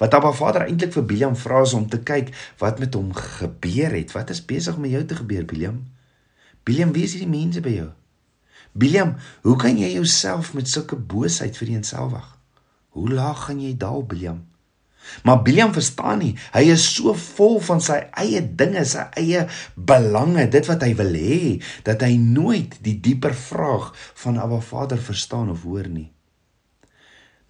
Wat 0.00 0.14
Abba 0.16 0.32
Vader 0.32 0.64
eintlik 0.66 0.94
vir 0.96 1.04
Biliam 1.06 1.36
vra 1.36 1.60
is 1.66 1.74
om 1.76 1.86
te 1.88 2.00
kyk 2.00 2.32
wat 2.60 2.80
met 2.80 2.96
hom 2.96 3.12
gebeur 3.14 3.92
het. 3.92 4.14
Wat 4.16 4.32
is 4.32 4.40
besig 4.44 4.78
met 4.80 4.94
jou 4.94 5.04
te 5.04 5.18
gebeur, 5.20 5.44
Biliam? 5.44 5.84
Biliam, 6.64 6.92
wie 6.96 7.04
is 7.04 7.14
hierdie 7.14 7.30
mense 7.30 7.60
by 7.62 7.74
jou? 7.76 7.90
Biliam, 8.76 9.14
hoe 9.44 9.56
kan 9.60 9.78
jy 9.78 9.92
jouself 9.94 10.54
met 10.56 10.68
sulke 10.68 10.96
boosheid 10.96 11.56
vereenselwig? 11.56 12.26
Hoe 12.96 13.10
laag 13.12 13.46
gaan 13.46 13.60
jy 13.60 13.76
daal, 13.76 14.02
Biliam? 14.08 14.42
Maar 15.24 15.42
Biliam 15.42 15.72
verstaan 15.72 16.18
nie. 16.22 16.32
Hy 16.54 16.64
is 16.74 16.88
so 16.94 17.14
vol 17.14 17.60
van 17.60 17.80
sy 17.84 18.00
eie 18.22 18.42
dinge, 18.42 18.84
sy 18.84 19.06
eie 19.20 19.46
belange, 19.74 20.48
dit 20.52 20.66
wat 20.70 20.82
hy 20.86 20.92
wil 20.98 21.14
hê, 21.16 21.40
dat 21.86 22.04
hy 22.06 22.16
nooit 22.20 22.78
die 22.84 22.98
dieper 23.02 23.34
vraag 23.36 23.92
van 24.22 24.38
Abba 24.42 24.60
Vader 24.60 25.00
verstaan 25.00 25.50
of 25.54 25.64
hoor 25.68 25.88
nie. 25.88 26.10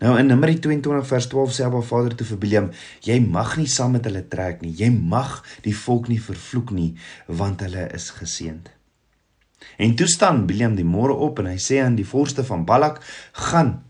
Nou 0.04 0.12
in 0.20 0.28
Numeri 0.28 0.58
22 0.60 1.06
vers 1.08 1.26
12 1.32 1.52
sê 1.56 1.64
Abba 1.64 1.80
Vader 1.80 2.12
toe 2.16 2.26
vir 2.28 2.38
Biliam: 2.38 2.66
"Jy 3.00 3.16
mag 3.24 3.56
nie 3.56 3.66
saam 3.66 3.96
met 3.96 4.04
hulle 4.04 4.26
trek 4.28 4.60
nie. 4.60 4.74
Jy 4.76 4.90
mag 4.92 5.40
die 5.64 5.76
volk 5.76 6.08
nie 6.12 6.20
vervloek 6.20 6.70
nie, 6.70 6.96
want 7.26 7.64
hulle 7.64 7.88
is 7.96 8.10
geseënd." 8.10 8.68
En 9.78 9.94
toe 9.96 10.06
staan 10.06 10.44
Biliam 10.46 10.74
die 10.76 10.84
môre 10.84 11.16
op 11.16 11.38
en 11.38 11.48
hy 11.48 11.56
sê 11.56 11.80
aan 11.80 11.96
die 11.96 12.04
vorste 12.04 12.44
van 12.44 12.64
Balak: 12.68 13.00
"Gaan 13.32 13.85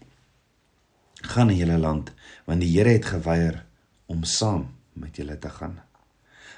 gaan 1.37 1.53
in 1.53 1.61
julle 1.61 1.79
land." 1.79 2.17
want 2.47 2.63
die 2.63 2.71
Here 2.71 2.95
het 2.95 3.07
geweier 3.11 3.65
om 4.07 4.23
saam 4.25 4.69
met 4.97 5.19
julle 5.19 5.37
te 5.39 5.51
gaan. 5.51 5.81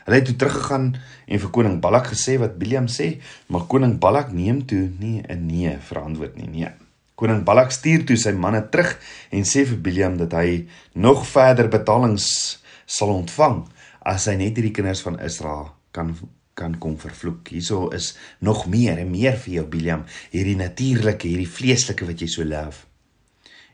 Hulle 0.05 0.21
het 0.21 0.29
toe 0.29 0.37
teruggegaan 0.41 0.93
en 1.27 1.41
vir 1.43 1.53
koning 1.53 1.81
Balak 1.85 2.11
gesê 2.13 2.39
wat 2.41 2.57
Biliam 2.61 2.89
sê, 2.93 3.19
maar 3.49 3.67
koning 3.69 3.99
Balak 4.01 4.33
neem 4.33 4.63
toe 4.67 4.89
nie 5.01 5.23
'n 5.23 5.47
nee 5.47 5.77
verantwoord 5.89 6.37
nie. 6.37 6.49
Nee. 6.49 6.73
Koning 7.15 7.45
Balak 7.45 7.71
stuur 7.71 8.07
toe 8.07 8.17
sy 8.17 8.33
manne 8.33 8.69
terug 8.69 8.99
en 9.31 9.43
sê 9.43 9.67
vir 9.67 9.77
Biliam 9.77 10.17
dat 10.17 10.33
hy 10.33 10.69
nog 10.95 11.27
verder 11.27 11.69
betalings 11.69 12.59
sal 12.87 13.09
ontvang 13.09 13.67
as 14.03 14.27
hy 14.27 14.37
net 14.37 14.57
hierdie 14.57 14.73
kinders 14.73 15.03
van 15.03 15.21
Israel 15.21 15.75
kan 15.91 16.17
kan 16.55 16.79
kom 16.79 16.99
vervloek. 16.99 17.49
Hierso 17.49 17.89
is 17.89 18.17
nog 18.41 18.67
meer 18.67 18.99
en 18.99 19.11
meer 19.11 19.37
vir 19.37 19.55
jou 19.55 19.67
Biliam, 19.67 20.05
hierdie 20.31 20.57
natuurlike, 20.57 21.29
hierdie 21.29 21.47
vleeslike 21.47 22.05
wat 22.05 22.21
jy 22.21 22.27
so 22.27 22.43
lief. 22.43 22.88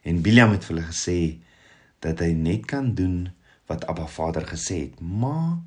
En 0.05 0.21
Biliam 0.21 0.53
het 0.53 0.67
vir 0.67 0.75
hulle 0.77 0.89
gesê 0.91 1.19
dat 2.05 2.21
hy 2.21 2.35
net 2.37 2.67
kan 2.69 2.93
doen 2.95 3.31
wat 3.71 3.87
Abba 3.89 4.05
Vader 4.07 4.45
gesê 4.47 4.83
het, 4.83 5.01
maar 5.01 5.63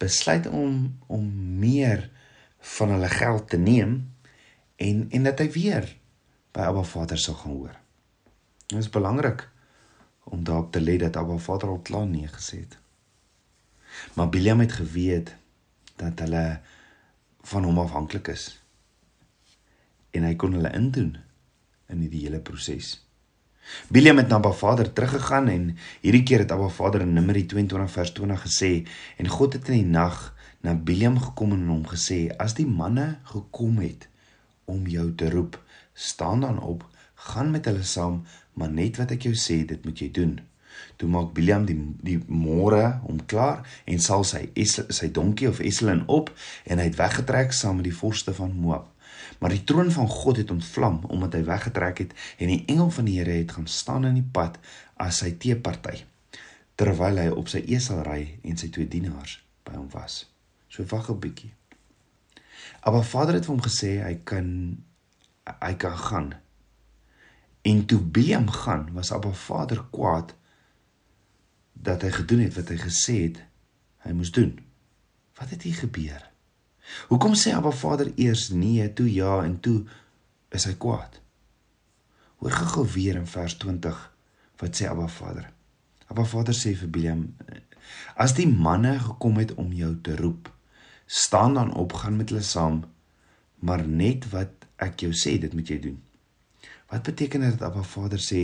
besluit 0.00 0.46
om 0.46 0.96
om 1.06 1.26
meer 1.60 2.06
van 2.76 2.94
hulle 2.94 3.08
geld 3.12 3.48
te 3.48 3.58
neem 3.60 3.98
en 4.76 5.06
en 5.10 5.28
dat 5.28 5.42
hy 5.42 5.50
weer 5.52 5.88
by 6.56 6.64
Abba 6.70 6.82
Vader 6.82 7.20
sal 7.20 7.36
gaan 7.42 7.52
hoor. 7.52 7.76
Dit 8.66 8.78
is 8.78 8.90
belangrik 8.90 9.48
om 10.24 10.44
daarop 10.44 10.72
te 10.72 10.80
let 10.80 11.00
dat 11.04 11.16
Abba 11.16 11.36
Vader 11.36 11.68
al 11.68 11.82
klaar 11.84 12.06
nee 12.06 12.28
gesê 12.28 12.62
het. 12.64 12.78
Maar 14.14 14.28
Biliam 14.28 14.60
het 14.60 14.72
geweet 14.72 15.34
dat 15.96 16.18
hulle 16.24 16.60
van 17.40 17.64
hom 17.64 17.78
afhanklik 17.78 18.28
is 18.32 18.62
en 20.10 20.24
hy 20.24 20.34
kon 20.40 20.56
hulle 20.56 20.72
indoen 20.72 21.16
in 21.92 22.00
die 22.00 22.24
hele 22.24 22.40
proses. 22.40 23.07
Biliam 23.88 24.18
het 24.20 24.28
na 24.28 24.36
Abba 24.36 24.52
Vader 24.52 24.92
teruggegaan 24.92 25.48
en 25.48 25.70
hierdie 26.00 26.22
keer 26.22 26.44
het 26.44 26.52
Abba 26.52 26.68
Vader 26.68 27.04
in 27.04 27.12
Numeri 27.12 27.46
22 27.46 27.90
vers 27.90 28.12
20 28.12 28.42
gesê 28.46 28.72
en 29.16 29.28
God 29.28 29.56
het 29.58 29.68
in 29.68 29.80
die 29.80 29.92
nag 29.92 30.34
na 30.60 30.74
Biliam 30.74 31.18
gekom 31.20 31.52
en 31.56 31.66
hom 31.70 31.86
gesê 31.88 32.20
as 32.36 32.56
die 32.58 32.66
manne 32.66 33.18
gekom 33.32 33.80
het 33.84 34.08
om 34.64 34.86
jou 34.90 35.08
te 35.14 35.30
roep 35.30 35.58
staan 35.94 36.40
dan 36.46 36.60
op 36.60 36.84
gaan 37.28 37.50
met 37.50 37.64
hulle 37.70 37.84
saam 37.84 38.22
maar 38.54 38.70
net 38.70 38.98
wat 39.00 39.14
ek 39.14 39.28
jou 39.28 39.34
sê 39.38 39.62
dit 39.66 39.84
moet 39.84 40.02
jy 40.02 40.10
doen 40.20 40.38
toe 40.98 41.08
maak 41.10 41.32
Biliam 41.34 41.64
die 41.68 41.78
die 42.04 42.18
môre 42.26 42.98
hom 43.06 43.22
klaar 43.30 43.64
en 43.86 44.02
sal 44.02 44.24
sy 44.28 44.46
sy 44.54 45.10
donkie 45.14 45.48
of 45.50 45.62
eselin 45.64 46.04
op 46.06 46.30
en 46.64 46.78
hy 46.78 46.90
het 46.90 47.00
weggetrek 47.00 47.54
saam 47.56 47.80
met 47.80 47.90
die 47.90 47.98
vorste 48.02 48.34
van 48.34 48.54
Moab 48.54 48.90
Maar 49.38 49.54
die 49.54 49.64
troon 49.64 49.90
van 49.92 50.08
God 50.08 50.36
het 50.36 50.50
ontvlam 50.50 51.00
omdat 51.08 51.34
hy 51.38 51.42
weggetrek 51.44 51.98
het 51.98 52.14
en 52.38 52.52
die 52.52 52.62
engel 52.66 52.90
van 52.90 53.04
die 53.04 53.18
Here 53.18 53.38
het 53.40 53.52
gaan 53.52 53.66
staan 53.66 54.08
in 54.08 54.18
die 54.20 54.30
pad 54.32 54.58
as 54.96 55.20
sy 55.22 55.34
teeparty 55.38 56.04
terwyl 56.78 57.18
hy 57.18 57.28
op 57.34 57.48
sy 57.50 57.64
esel 57.74 58.02
ry 58.06 58.38
en 58.46 58.58
sy 58.58 58.70
twee 58.70 58.88
dienaars 58.88 59.40
by 59.66 59.74
hom 59.76 59.88
was. 59.92 60.26
So 60.68 60.84
wag 60.90 61.10
'n 61.10 61.20
bietjie. 61.20 61.52
Maar 62.84 63.04
Vader 63.04 63.34
het 63.34 63.44
vir 63.44 63.54
hom 63.54 63.62
gesê 63.62 63.90
hy 64.02 64.14
kan 64.24 64.78
hy 65.60 65.74
kan 65.74 65.96
gaan. 65.98 66.34
En 67.62 67.86
toe 67.86 68.00
Biliam 68.00 68.50
gaan, 68.50 68.92
was 68.92 69.12
Abba 69.12 69.32
Vader 69.32 69.84
kwaad 69.90 70.34
dat 71.72 72.02
hy 72.02 72.10
gedoen 72.10 72.40
het 72.40 72.54
wat 72.54 72.68
hy 72.68 72.76
gesê 72.76 73.16
het 73.22 73.42
hy 74.04 74.12
moes 74.12 74.30
doen. 74.30 74.58
Wat 75.38 75.50
het 75.50 75.62
hier 75.62 75.74
gebeur? 75.74 76.27
Hoekom 77.08 77.34
sê 77.34 77.54
Abba 77.56 77.72
Vader 77.72 78.12
eers 78.16 78.48
nee, 78.50 78.92
toe 78.92 79.08
ja 79.12 79.42
en 79.44 79.58
toe 79.60 79.82
is 80.54 80.66
hy 80.68 80.74
kwaad? 80.80 81.20
Hoor 82.38 82.54
gou 82.74 82.84
weer 82.94 83.18
in 83.18 83.26
vers 83.26 83.56
20 83.58 84.02
wat 84.60 84.76
sê 84.76 84.88
Abba 84.90 85.08
Vader. 85.08 85.48
Abba 86.08 86.24
Vader 86.24 86.56
sê 86.56 86.74
vir 86.78 86.90
Biliam: 86.90 87.24
As 88.16 88.34
die 88.34 88.48
manne 88.48 88.96
gekom 89.02 89.38
het 89.42 89.54
om 89.60 89.72
jou 89.72 89.94
te 90.02 90.16
roep, 90.16 90.50
staan 91.06 91.54
dan 91.54 91.72
op, 91.74 91.92
gaan 91.92 92.16
met 92.16 92.30
hulle 92.32 92.44
saam, 92.44 92.82
maar 93.58 93.86
net 93.86 94.28
wat 94.32 94.68
ek 94.76 95.04
jou 95.06 95.12
sê, 95.16 95.38
dit 95.40 95.54
moet 95.54 95.68
jy 95.68 95.78
doen. 95.88 95.98
Wat 96.88 97.02
beteken 97.04 97.44
dit 97.44 97.56
dat 97.56 97.70
Abba 97.70 97.82
Vader 97.82 98.22
sê 98.22 98.42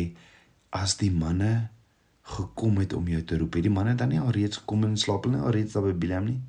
as 0.74 0.96
die 1.00 1.12
manne 1.12 1.68
gekom 2.34 2.80
het 2.82 2.92
om 2.96 3.06
jou 3.08 3.22
te 3.22 3.38
roep? 3.38 3.56
Het 3.56 3.68
die 3.68 3.72
manne 3.72 3.94
dan 3.94 4.12
nie 4.12 4.20
alreeds 4.20 4.62
gekom 4.62 4.84
en 4.88 4.98
slaap 5.00 5.24
hulle 5.24 5.38
nie 5.38 5.46
alreeds 5.46 5.76
daar 5.76 5.88
by 5.88 5.94
Biliam 6.04 6.28
nie? 6.28 6.40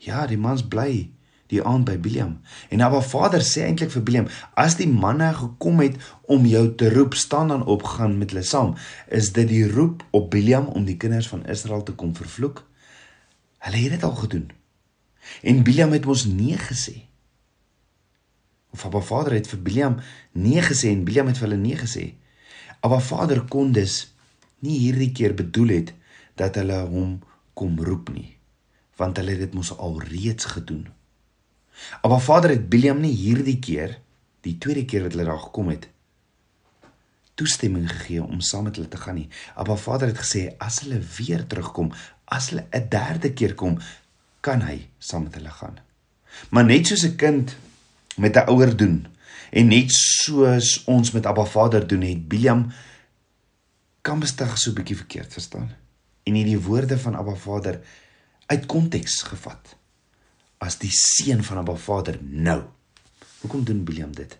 Ja, 0.00 0.24
die 0.26 0.40
mans 0.40 0.64
bly 0.64 1.10
die 1.50 1.62
aand 1.66 1.88
by 1.88 1.96
Biliam. 1.98 2.38
En 2.70 2.82
Abba 2.84 3.00
Vader 3.02 3.42
sê 3.44 3.64
eintlik 3.66 3.90
vir 3.94 4.04
Biliam, 4.06 4.28
as 4.58 4.76
die 4.78 4.88
manne 4.88 5.32
gekom 5.36 5.82
het 5.82 5.98
om 6.30 6.46
jou 6.46 6.64
te 6.78 6.90
roep, 6.94 7.16
staan 7.18 7.50
dan 7.50 7.66
op 7.66 7.82
gaan 7.96 8.16
met 8.20 8.34
hulle 8.34 8.46
saam. 8.46 8.76
Is 9.10 9.32
dit 9.36 9.50
die 9.50 9.66
roep 9.70 10.04
op 10.16 10.30
Biliam 10.30 10.70
om 10.70 10.86
die 10.86 10.96
kinders 11.00 11.28
van 11.30 11.44
Israel 11.50 11.82
te 11.82 11.96
kom 11.98 12.14
vervloek? 12.16 12.62
Hulle 13.66 13.82
het 13.84 13.98
dit 13.98 14.06
al 14.06 14.16
gedoen. 14.22 14.48
En 15.42 15.62
Biliam 15.66 15.92
het 15.92 16.06
mos 16.06 16.24
nee 16.30 16.58
gesê. 16.58 16.96
Of 18.70 18.86
Abba 18.86 19.02
Vader 19.02 19.34
het 19.40 19.50
vir 19.50 19.62
Biliam 19.66 19.98
nee 20.32 20.62
gesê 20.62 20.94
en 20.94 21.04
Biliam 21.04 21.30
het 21.30 21.38
vir 21.38 21.50
hulle 21.50 21.60
nee 21.60 21.78
gesê. 21.78 22.12
Abba 22.80 23.02
Vader 23.02 23.42
kon 23.50 23.74
dus 23.74 24.04
nie 24.62 24.78
hierdie 24.86 25.12
keer 25.12 25.34
bedoel 25.34 25.80
het 25.80 25.96
dat 26.38 26.56
hulle 26.60 26.84
hom 26.86 27.18
kom 27.58 27.74
roep 27.84 28.12
nie 28.14 28.39
want 29.00 29.16
hulle 29.20 29.36
het 29.36 29.46
dit 29.46 29.56
mos 29.56 29.72
al 29.76 30.00
reeds 30.02 30.44
gedoen. 30.54 30.88
Maar 32.02 32.20
Vader 32.20 32.52
het 32.52 32.68
Biliam 32.68 33.00
nie 33.00 33.14
hierdie 33.16 33.58
keer, 33.58 33.96
die 34.44 34.58
tweede 34.60 34.84
keer 34.84 35.06
wat 35.06 35.16
hulle 35.16 35.28
daar 35.28 35.40
gekom 35.46 35.72
het, 35.72 35.88
toestemming 37.40 37.88
gegee 37.88 38.22
om 38.22 38.42
saam 38.44 38.66
met 38.68 38.76
hulle 38.76 38.90
te 38.92 39.00
gaan 39.00 39.16
nie. 39.16 39.28
Maar 39.56 39.80
Vader 39.80 40.12
het 40.12 40.20
gesê 40.20 40.42
as 40.60 40.82
hulle 40.84 41.00
weer 41.16 41.46
terugkom, 41.48 41.92
as 42.28 42.50
hulle 42.50 42.66
'n 42.70 42.88
derde 42.88 43.32
keer 43.32 43.54
kom, 43.54 43.78
kan 44.40 44.60
hy 44.62 44.88
saam 44.98 45.22
met 45.22 45.34
hulle 45.34 45.50
gaan. 45.50 45.78
Maar 46.50 46.64
net 46.64 46.86
soos 46.86 47.04
'n 47.04 47.16
kind 47.16 47.56
met 48.16 48.36
'n 48.36 48.48
ouer 48.48 48.76
doen 48.76 49.06
en 49.50 49.68
net 49.68 49.90
soos 49.90 50.84
ons 50.84 51.10
met 51.12 51.26
Abba 51.26 51.44
Vader 51.44 51.86
doen 51.86 52.02
het, 52.02 52.28
Biliam 52.28 52.72
kan 54.02 54.20
bestig 54.20 54.58
so 54.58 54.70
'n 54.70 54.74
bietjie 54.74 54.96
verkeerd 54.96 55.32
verstaan. 55.32 55.70
En 56.22 56.34
hierdie 56.34 56.60
woorde 56.60 56.98
van 56.98 57.16
Abba 57.16 57.34
Vader 57.34 57.80
uit 58.50 58.66
konteks 58.70 59.22
gevat 59.30 59.76
as 60.60 60.76
die 60.82 60.92
seun 60.92 61.40
van 61.46 61.62
Abba 61.62 61.76
Vader 61.80 62.18
nou. 62.20 62.60
Hoekom 63.40 63.64
doen 63.64 63.84
Biliam 63.88 64.12
dit? 64.12 64.34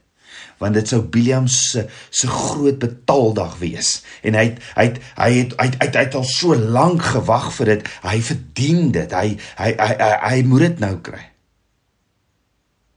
Want 0.61 0.77
dit 0.77 0.89
sou 0.89 1.01
Biliam 1.03 1.47
se 1.51 1.87
se 2.11 2.29
groot 2.29 2.79
betaaldag 2.83 3.57
wees 3.63 4.03
en 4.27 4.37
hy 4.37 4.45
het, 4.51 4.61
hy 4.77 4.85
het, 4.91 5.01
hy 5.17 5.31
het 5.39 5.55
hy 5.57 5.67
het, 5.71 5.79
hy 5.81 5.87
het, 5.87 5.97
hy 5.97 6.05
het 6.05 6.19
al 6.19 6.29
so 6.29 6.55
lank 6.55 7.07
gewag 7.15 7.49
vir 7.57 7.75
dit. 7.75 7.89
Hy 8.05 8.19
verdien 8.29 8.93
dit. 8.95 9.17
Hy 9.17 9.39
hy 9.63 9.71
hy 9.79 9.91
hy, 10.03 10.11
hy 10.27 10.43
moet 10.51 10.67
dit 10.67 10.85
nou 10.85 10.93
kry. 11.09 11.23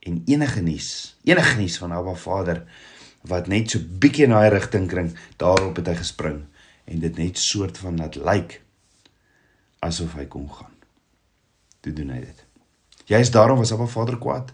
En 0.04 0.20
enige 0.28 0.66
nuus, 0.66 0.90
enige 1.24 1.56
nuus 1.62 1.80
van 1.80 1.96
Abba 1.96 2.18
Vader 2.20 2.66
wat 3.32 3.48
net 3.48 3.72
so 3.72 3.80
bietjie 3.80 4.28
in 4.28 4.36
daai 4.36 4.52
rigting 4.52 4.90
kring, 4.92 5.14
daarop 5.40 5.80
het 5.80 5.94
hy 5.94 5.96
gespring 6.02 6.44
en 6.92 7.00
dit 7.00 7.24
net 7.24 7.40
soort 7.40 7.80
van 7.80 8.04
dat 8.04 8.20
lyk 8.20 8.60
asof 9.88 10.20
hy 10.20 10.28
kon 10.28 10.50
gaan 10.52 10.73
toe 11.84 11.94
doen 11.94 12.14
hy 12.16 12.22
dit. 12.24 12.44
Juist 13.12 13.34
daarom 13.36 13.60
was 13.60 13.74
Abba 13.76 13.90
Vader 13.92 14.18
kwaad. 14.18 14.54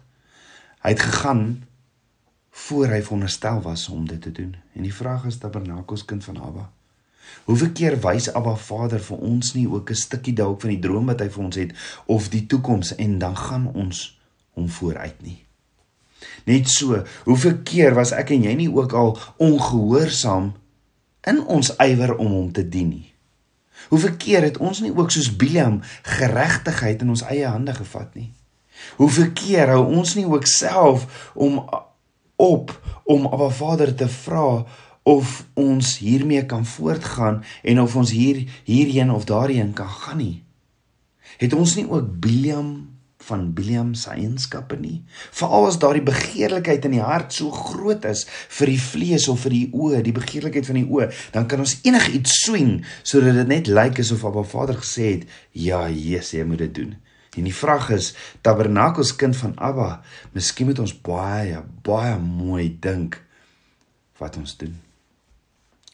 Hy 0.82 0.96
het 0.96 1.04
gegaan 1.06 1.44
voor 2.66 2.88
hy 2.88 3.02
veronderstel 3.06 3.62
was 3.62 3.88
om 3.94 4.08
dit 4.08 4.22
te 4.22 4.32
doen. 4.32 4.56
En 4.74 4.86
die 4.88 4.94
vraag 4.94 5.26
is 5.30 5.38
tabernakels 5.38 6.06
kind 6.06 6.24
van 6.24 6.42
Abba. 6.42 6.70
Hoeveel 7.46 7.72
keer 7.78 7.98
wys 8.02 8.32
Abba 8.34 8.56
Vader 8.56 9.02
vir 9.06 9.18
ons 9.18 9.54
nie 9.54 9.68
ook 9.70 9.90
'n 9.90 9.96
stukkie 9.96 10.34
dalk 10.34 10.62
van 10.62 10.70
die 10.70 10.80
droom 10.80 11.06
wat 11.06 11.20
hy 11.20 11.30
vir 11.30 11.44
ons 11.44 11.56
het 11.56 11.74
of 12.06 12.30
die 12.30 12.46
toekoms 12.46 12.96
en 12.96 13.20
dan 13.20 13.38
gaan 13.38 13.68
ons 13.74 14.20
hom 14.58 14.70
vooruit 14.70 15.22
nie. 15.22 15.46
Net 16.46 16.70
so, 16.70 17.04
hoeveel 17.26 17.58
keer 17.64 17.94
was 17.94 18.12
ek 18.12 18.30
en 18.30 18.44
jy 18.44 18.54
nie 18.54 18.72
ook 18.72 18.94
al 18.94 19.18
ongehoorsaam 19.38 20.54
in 21.28 21.46
ons 21.46 21.72
ywer 21.78 22.16
om 22.18 22.32
hom 22.32 22.52
te 22.52 22.70
dien 22.70 22.90
nie? 22.90 23.09
Hoeveel 23.88 24.16
keer 24.18 24.42
het 24.42 24.58
ons 24.58 24.82
nie 24.84 24.92
ook 24.96 25.12
soos 25.12 25.36
Biliam 25.36 25.80
geregtigheid 26.02 27.02
in 27.02 27.10
ons 27.10 27.24
eie 27.24 27.48
hande 27.48 27.74
gevat 27.74 28.16
nie? 28.16 28.32
Hoeveel 28.96 29.32
keer 29.34 29.74
hou 29.74 29.86
ons 29.96 30.16
nie 30.16 30.26
ook 30.28 30.46
self 30.48 31.32
om 31.36 31.64
op 32.40 32.76
om 33.04 33.26
Abba 33.28 33.50
Vader 33.50 33.96
te 33.96 34.08
vra 34.08 34.66
of 35.04 35.46
ons 35.54 35.98
hiermee 35.98 36.46
kan 36.46 36.66
voortgaan 36.66 37.44
en 37.64 37.82
of 37.82 37.96
ons 37.96 38.12
hier 38.12 38.46
hierheen 38.64 39.12
of 39.12 39.26
daarheen 39.26 39.74
kan 39.74 39.90
gaan 39.90 40.18
nie. 40.18 40.44
Het 41.38 41.54
ons 41.54 41.76
nie 41.76 41.90
ook 41.90 42.20
Biliam 42.20 42.99
van 43.30 43.50
Biliam 43.56 43.94
se 43.98 44.12
eienskappe 44.14 44.78
nie? 44.80 45.00
Veral 45.36 45.70
as 45.70 45.80
daardie 45.82 46.04
begeerlikheid 46.06 46.86
in 46.90 46.98
die 46.98 47.04
hart 47.04 47.36
so 47.36 47.54
groot 47.54 48.06
is 48.10 48.26
vir 48.58 48.74
die 48.74 48.80
vlees 48.82 49.28
of 49.32 49.46
vir 49.46 49.56
die 49.56 49.68
oë, 49.72 50.02
die 50.06 50.16
begeerlikheid 50.16 50.68
van 50.70 50.82
die 50.82 50.88
oë, 50.88 51.10
dan 51.36 51.48
kan 51.50 51.64
ons 51.64 51.78
enigiets 51.88 52.42
swing 52.44 52.80
sodat 53.04 53.40
dit 53.40 53.54
net 53.54 53.72
lyk 53.72 54.02
asof 54.04 54.26
Abba 54.28 54.44
Vader 54.44 54.82
gesê 54.82 55.14
het, 55.14 55.30
"Ja, 55.52 55.88
Jesus, 55.90 56.32
jy 56.32 56.44
moet 56.44 56.66
dit 56.66 56.76
doen." 56.76 56.96
En 57.38 57.44
die 57.44 57.56
vraag 57.56 57.90
is, 57.90 58.14
Tabernakels 58.42 59.16
kind 59.16 59.38
van 59.38 59.58
Abba, 59.58 60.02
miskien 60.34 60.68
moet 60.68 60.80
ons 60.80 61.02
baie 61.02 61.64
baie 61.84 62.18
mooi 62.20 62.78
dink 62.82 63.22
wat 64.18 64.38
ons 64.38 64.58
doen. 64.58 64.76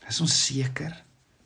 Is 0.09 0.21
ons 0.21 0.45
seker? 0.45 1.04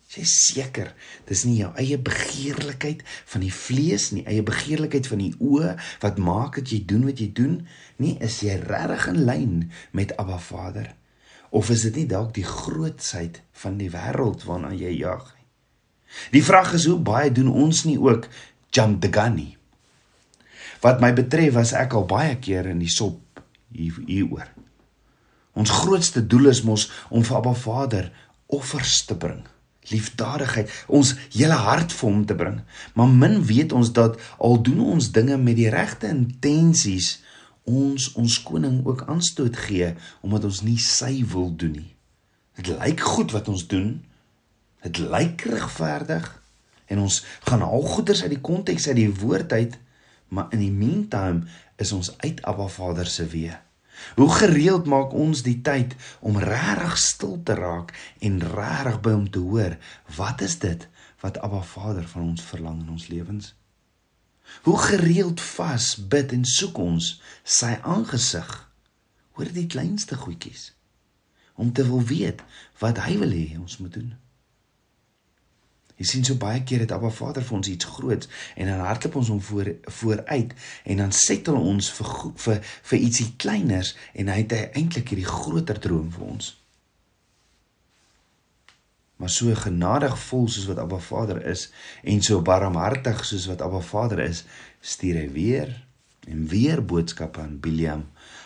Jy 0.10 0.24
is 0.26 0.36
seker 0.48 0.88
dis 1.30 1.44
nie 1.46 1.60
jou 1.60 1.70
eie 1.78 1.98
begeerlikheid 2.02 3.04
van 3.30 3.44
die 3.46 3.54
vlees 3.54 4.08
nie, 4.16 4.24
eie 4.26 4.42
begeerlikheid 4.46 5.06
van 5.06 5.22
die 5.22 5.36
oë 5.38 5.76
wat 6.02 6.18
maak 6.18 6.58
dat 6.58 6.72
jy 6.74 6.80
doen 6.90 7.04
wat 7.06 7.22
jy 7.22 7.28
doen? 7.38 7.60
Nie 8.02 8.16
is 8.26 8.40
jy 8.42 8.56
regtig 8.64 9.06
in 9.12 9.20
lyn 9.28 9.60
met 9.94 10.16
Abba 10.18 10.40
Vader? 10.42 10.96
Of 11.54 11.70
is 11.70 11.86
dit 11.86 12.02
nie 12.02 12.08
dalk 12.10 12.34
die 12.34 12.46
grootsheid 12.46 13.44
van 13.62 13.78
die 13.78 13.92
wêreld 13.94 14.48
waarna 14.50 14.74
jy 14.74 14.96
jag 14.98 15.28
nie? 15.36 15.46
Die 16.34 16.44
vraag 16.46 16.74
is 16.74 16.88
hoe 16.90 16.98
baie 16.98 17.30
doen 17.30 17.52
ons 17.54 17.84
nie 17.86 18.00
ook 18.02 18.26
jump 18.74 19.04
the 19.06 19.14
gun 19.14 19.38
nie? 19.38 19.54
Wat 20.82 21.04
my 21.04 21.12
betref 21.14 21.54
was 21.54 21.76
ek 21.78 21.94
al 21.94 22.10
baie 22.10 22.34
keer 22.42 22.72
in 22.72 22.82
die 22.82 22.90
sop 22.90 23.44
hier 23.70 24.02
hieroor. 24.08 24.50
Ons 25.54 25.74
grootste 25.84 26.26
doel 26.26 26.50
is 26.50 26.64
mos 26.66 26.88
om 27.14 27.22
vir 27.26 27.38
Abba 27.44 27.54
Vader 27.54 28.10
offers 28.50 29.04
te 29.06 29.14
bring, 29.14 29.44
liefdadigheid, 29.88 30.70
ons 30.88 31.16
hele 31.34 31.58
hart 31.58 31.94
vir 31.96 32.10
hom 32.10 32.26
te 32.26 32.36
bring. 32.38 32.60
Maar 32.94 33.10
min 33.10 33.40
weet 33.46 33.74
ons 33.74 33.92
dat 33.96 34.20
al 34.38 34.60
doen 34.62 34.82
ons 34.98 35.12
dinge 35.16 35.38
met 35.38 35.58
die 35.58 35.70
regte 35.74 36.12
intensies, 36.12 37.20
ons 37.70 38.12
ons 38.18 38.40
koning 38.44 38.82
ook 38.86 39.06
aanstoot 39.08 39.58
gee 39.68 39.92
omdat 40.26 40.48
ons 40.50 40.62
nie 40.66 40.80
sy 40.82 41.22
wil 41.34 41.52
doen 41.54 41.76
nie. 41.78 41.92
Dit 42.58 42.72
lyk 42.82 43.04
goed 43.06 43.32
wat 43.36 43.48
ons 43.48 43.68
doen. 43.72 44.00
Dit 44.84 45.00
lyk 45.00 45.46
regverdig 45.48 46.28
en 46.90 47.06
ons 47.06 47.22
gaan 47.46 47.62
al 47.62 47.86
goeders 47.86 48.24
uit 48.26 48.34
die 48.34 48.42
konteks 48.42 48.88
uit 48.90 48.98
die 48.98 49.14
woord 49.22 49.54
uit, 49.54 49.78
maar 50.34 50.50
in 50.56 50.64
die 50.64 50.74
meantime 50.74 51.46
is 51.78 51.92
ons 51.94 52.12
uit 52.26 52.42
Abba 52.50 52.68
Vader 52.68 53.08
se 53.08 53.28
weë. 53.30 53.60
Hoe 54.16 54.30
gereeld 54.34 54.86
maak 54.86 55.14
ons 55.14 55.44
die 55.44 55.60
tyd 55.62 55.96
om 56.20 56.38
regtig 56.38 56.98
stil 56.98 57.38
te 57.44 57.56
raak 57.60 57.94
en 58.20 58.40
regtig 58.44 59.00
by 59.06 59.16
hom 59.16 59.30
te 59.30 59.44
hoor? 59.44 59.78
Wat 60.16 60.42
is 60.46 60.60
dit 60.60 60.88
wat 61.24 61.40
Abba 61.44 61.62
Vader 61.62 62.08
van 62.08 62.32
ons 62.32 62.44
verlang 62.52 62.82
in 62.84 62.94
ons 62.96 63.08
lewens? 63.12 63.54
Hoe 64.66 64.78
gereeld 64.78 65.42
vas, 65.42 65.94
bid 66.10 66.32
en 66.34 66.46
soek 66.46 66.78
ons 66.82 67.12
sy 67.44 67.76
aangesig 67.84 68.50
oor 69.38 69.52
die 69.54 69.68
kleinste 69.70 70.18
goedjies 70.18 70.72
om 71.60 71.74
te 71.76 71.84
wil 71.86 72.02
weet 72.08 72.42
wat 72.80 73.02
hy 73.04 73.18
wil 73.20 73.36
hê 73.36 73.60
ons 73.60 73.78
moet 73.84 73.94
doen? 73.94 74.14
Jy 76.00 76.06
sien 76.08 76.24
so 76.24 76.40
baie 76.40 76.62
keer 76.64 76.86
het 76.86 76.94
Abba 76.96 77.10
Vader 77.12 77.44
vir 77.44 77.58
ons 77.58 77.68
iets 77.68 77.88
groots 77.98 78.30
en 78.56 78.70
dan 78.72 78.86
hardloop 78.88 79.18
ons 79.20 79.32
hom 79.34 79.42
voor 79.44 79.74
vooruit 80.00 80.54
en 80.84 81.02
dan 81.04 81.12
settel 81.12 81.58
ons 81.60 81.90
vir 81.98 82.14
vir 82.46 82.62
vir 82.92 83.04
ietsie 83.08 83.28
kleiners 83.44 83.92
en 84.16 84.32
hy 84.32 84.38
het 84.46 84.56
eintlik 84.62 85.12
hierdie 85.12 85.28
groter 85.28 85.82
droom 85.84 86.08
vir 86.16 86.24
ons. 86.24 86.54
Maar 89.20 89.34
so 89.36 89.56
genadig 89.60 90.16
vol 90.30 90.48
soos 90.48 90.70
wat 90.72 90.80
Abba 90.80 91.02
Vader 91.04 91.42
is 91.52 91.66
en 92.08 92.24
so 92.24 92.40
barmhartig 92.48 93.26
soos 93.28 93.50
wat 93.52 93.60
Abba 93.66 93.82
Vader 93.84 94.22
is, 94.24 94.46
stuur 94.80 95.20
hy 95.20 95.26
weer 95.36 95.74
en 96.32 96.46
weer 96.48 96.80
boodskappe 96.80 97.44
aan 97.44 97.58
Biliam 97.60 98.06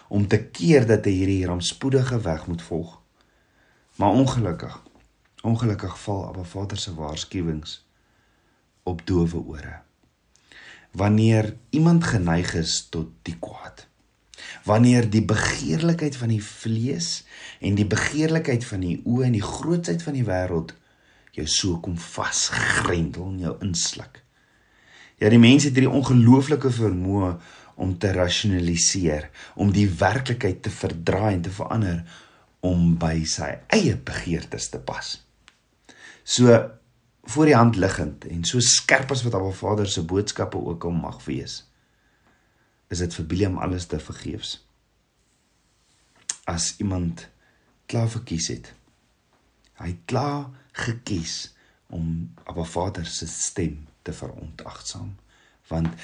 om 0.10 0.26
te 0.28 0.42
keer 0.42 0.90
dat 0.90 1.06
hy 1.06 1.14
hierdie 1.20 1.46
rampspoedige 1.46 2.18
weg 2.26 2.48
moet 2.50 2.66
volg. 2.66 2.98
Maar 4.02 4.18
ongelukkig 4.24 4.82
Ongelukkig 5.44 5.98
val 6.00 6.28
Abba 6.28 6.44
Vader 6.44 6.78
se 6.80 6.94
waarskuwings 6.96 7.72
op 8.84 9.02
dowe 9.06 9.38
ore. 9.38 9.80
Wanneer 10.92 11.56
iemand 11.70 12.04
geneig 12.04 12.54
is 12.54 12.88
tot 12.90 13.10
die 13.28 13.36
kwaad. 13.40 13.88
Wanneer 14.64 15.10
die 15.10 15.26
begeerlikheid 15.26 16.16
van 16.16 16.32
die 16.32 16.44
vlees 16.44 17.26
en 17.60 17.76
die 17.76 17.88
begeerlikheid 17.88 18.64
van 18.66 18.86
die 18.86 19.02
oë 19.04 19.26
en 19.28 19.36
die 19.36 19.44
grootsheid 19.44 20.06
van 20.06 20.16
die 20.16 20.24
wêreld 20.24 20.72
jou 21.36 21.48
so 21.52 21.82
kom 21.84 22.00
vasgrendel 22.00 23.28
en 23.34 23.44
jou 23.44 23.58
insluk. 23.68 24.22
Ja, 25.20 25.28
die 25.28 25.42
mense 25.44 25.68
het 25.68 25.76
hierdie 25.76 25.92
ongelooflike 25.92 26.72
vermoë 26.72 27.34
om 27.84 27.98
te 28.00 28.14
rasionaliseer, 28.16 29.28
om 29.60 29.76
die 29.76 29.90
werklikheid 29.92 30.64
te 30.64 30.72
verdraai 30.72 31.34
en 31.34 31.44
te 31.44 31.52
verander 31.52 32.00
om 32.64 32.94
by 32.96 33.18
sy 33.28 33.52
eie 33.76 34.00
begeertes 34.00 34.72
te 34.72 34.80
pas 34.80 35.18
so 36.24 36.72
voor 37.24 37.46
die 37.46 37.56
hand 37.56 37.76
liggend 37.76 38.26
en 38.26 38.44
so 38.44 38.60
skerp 38.60 39.12
as 39.12 39.24
wat 39.24 39.36
Abba 39.38 39.52
Vader 39.52 39.88
se 39.88 40.04
boodskappe 40.04 40.58
ook 40.58 40.84
al 40.84 40.92
mag 40.92 41.24
wees 41.26 41.62
is 42.94 43.02
dit 43.02 43.16
vir 43.18 43.26
Biliam 43.26 43.58
alles 43.58 43.88
te 43.90 43.98
vergeefs. 44.00 44.60
As 46.46 46.76
iemand 46.78 47.28
klaar 47.90 48.10
verkies 48.12 48.50
het 48.54 48.74
hy 49.82 49.96
klaar 50.06 50.52
gekies 50.86 51.54
om 51.94 52.34
Abba 52.44 52.66
Vader 52.68 53.08
se 53.10 53.28
stem 53.28 53.88
te 54.06 54.14
verontagsaam 54.14 55.16
want 55.72 55.96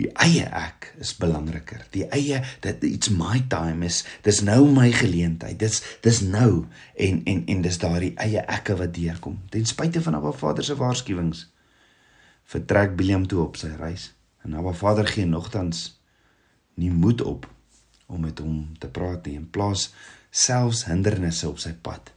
Die 0.00 0.08
eie 0.16 0.46
ek 0.56 0.86
is 1.04 1.12
belangriker. 1.20 1.82
Die 1.92 2.06
eie 2.08 2.40
dat 2.64 2.84
it's 2.88 3.10
my 3.12 3.42
time 3.52 3.84
is 3.84 4.00
dis 4.24 4.40
nou 4.46 4.62
my 4.72 4.88
geleentheid. 4.96 5.58
Dis 5.60 5.82
dis 6.04 6.22
nou 6.24 6.64
en 6.96 7.20
en 7.28 7.42
en 7.52 7.64
dis 7.66 7.80
daardie 7.82 8.14
eie 8.24 8.40
ekke 8.40 8.78
wat 8.80 8.94
deurkom. 8.96 9.36
Ten 9.52 9.68
spyte 9.68 10.00
van 10.00 10.16
Abba 10.16 10.32
Vader 10.32 10.64
se 10.64 10.78
waarskuwings 10.80 11.50
vertrek 12.50 12.96
Biliam 12.96 13.26
toe 13.28 13.42
op 13.44 13.60
sy 13.60 13.74
reis. 13.76 14.10
En 14.42 14.56
Abba 14.56 14.72
Vader 14.72 15.06
gee 15.06 15.28
nogtans 15.28 16.00
nie 16.80 16.90
moed 16.90 17.20
op 17.20 17.44
om 18.08 18.24
met 18.24 18.40
hom 18.40 18.70
te 18.80 18.88
praat 18.88 19.28
nie. 19.28 19.36
In 19.36 19.50
plaas 19.52 19.90
selfs 20.30 20.86
hindernisse 20.88 21.48
op 21.48 21.60
sy 21.60 21.74
pad. 21.76 22.08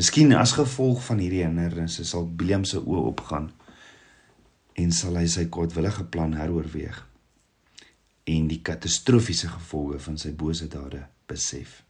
Miskien 0.00 0.32
as 0.32 0.56
gevolg 0.56 1.04
van 1.04 1.20
hierdie 1.20 1.44
hindernisse 1.44 2.08
sal 2.08 2.24
Biliam 2.24 2.64
se 2.64 2.80
oë 2.80 3.04
opgaan 3.12 3.50
en 4.80 4.92
sal 4.96 5.18
hy 5.20 5.26
sy 5.28 5.46
kwaadwillige 5.52 6.06
plan 6.12 6.34
heroorweeg 6.38 7.04
en 8.30 8.48
die 8.50 8.60
katastrofiese 8.64 9.48
gevolge 9.50 9.98
van 10.04 10.18
sy 10.20 10.30
bose 10.36 10.68
dade 10.70 11.02
besef. 11.30 11.80